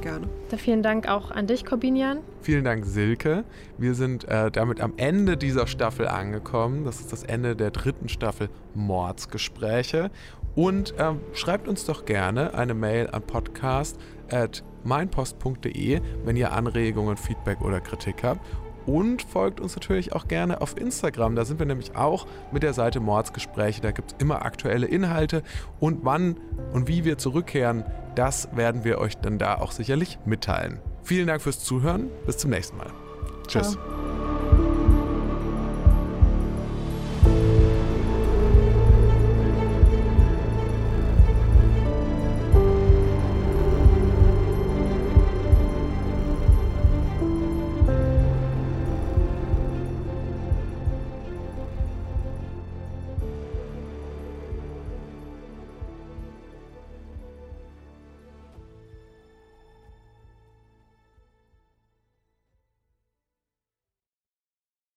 gerne. 0.00 0.26
Da 0.48 0.56
vielen 0.56 0.82
Dank 0.82 1.06
auch 1.06 1.30
an 1.30 1.46
dich, 1.46 1.66
Corbinian. 1.66 2.20
Vielen 2.40 2.64
Dank, 2.64 2.86
Silke. 2.86 3.44
Wir 3.76 3.94
sind 3.94 4.24
äh, 4.24 4.50
damit 4.50 4.80
am 4.80 4.94
Ende 4.96 5.36
dieser 5.36 5.66
Staffel 5.66 6.08
angekommen. 6.08 6.86
Das 6.86 7.00
ist 7.00 7.12
das 7.12 7.22
Ende 7.22 7.54
der 7.54 7.70
dritten 7.70 8.08
Staffel 8.08 8.48
Mordsgespräche. 8.74 10.10
Und 10.54 10.98
äh, 10.98 11.12
schreibt 11.34 11.68
uns 11.68 11.84
doch 11.84 12.06
gerne 12.06 12.54
eine 12.54 12.72
Mail 12.72 13.10
an 13.10 13.22
podcast 13.22 13.98
at 14.30 14.64
meinpost.de, 14.84 16.00
wenn 16.24 16.36
ihr 16.36 16.52
Anregungen, 16.52 17.18
Feedback 17.18 17.60
oder 17.60 17.80
Kritik 17.80 18.22
habt. 18.22 18.40
Und 18.90 19.22
folgt 19.22 19.60
uns 19.60 19.76
natürlich 19.76 20.12
auch 20.14 20.26
gerne 20.26 20.60
auf 20.60 20.76
Instagram. 20.76 21.36
Da 21.36 21.44
sind 21.44 21.60
wir 21.60 21.66
nämlich 21.66 21.94
auch 21.94 22.26
mit 22.50 22.64
der 22.64 22.72
Seite 22.72 22.98
Mordsgespräche. 22.98 23.80
Da 23.80 23.92
gibt 23.92 24.12
es 24.12 24.16
immer 24.18 24.44
aktuelle 24.44 24.86
Inhalte. 24.86 25.44
Und 25.78 26.00
wann 26.02 26.36
und 26.72 26.88
wie 26.88 27.04
wir 27.04 27.16
zurückkehren, 27.16 27.84
das 28.16 28.48
werden 28.56 28.82
wir 28.82 28.98
euch 28.98 29.16
dann 29.16 29.38
da 29.38 29.58
auch 29.58 29.70
sicherlich 29.70 30.18
mitteilen. 30.24 30.80
Vielen 31.04 31.28
Dank 31.28 31.40
fürs 31.40 31.60
Zuhören. 31.60 32.08
Bis 32.26 32.38
zum 32.38 32.50
nächsten 32.50 32.78
Mal. 32.78 32.90
Tschüss. 33.46 33.72
Ciao. 33.72 34.29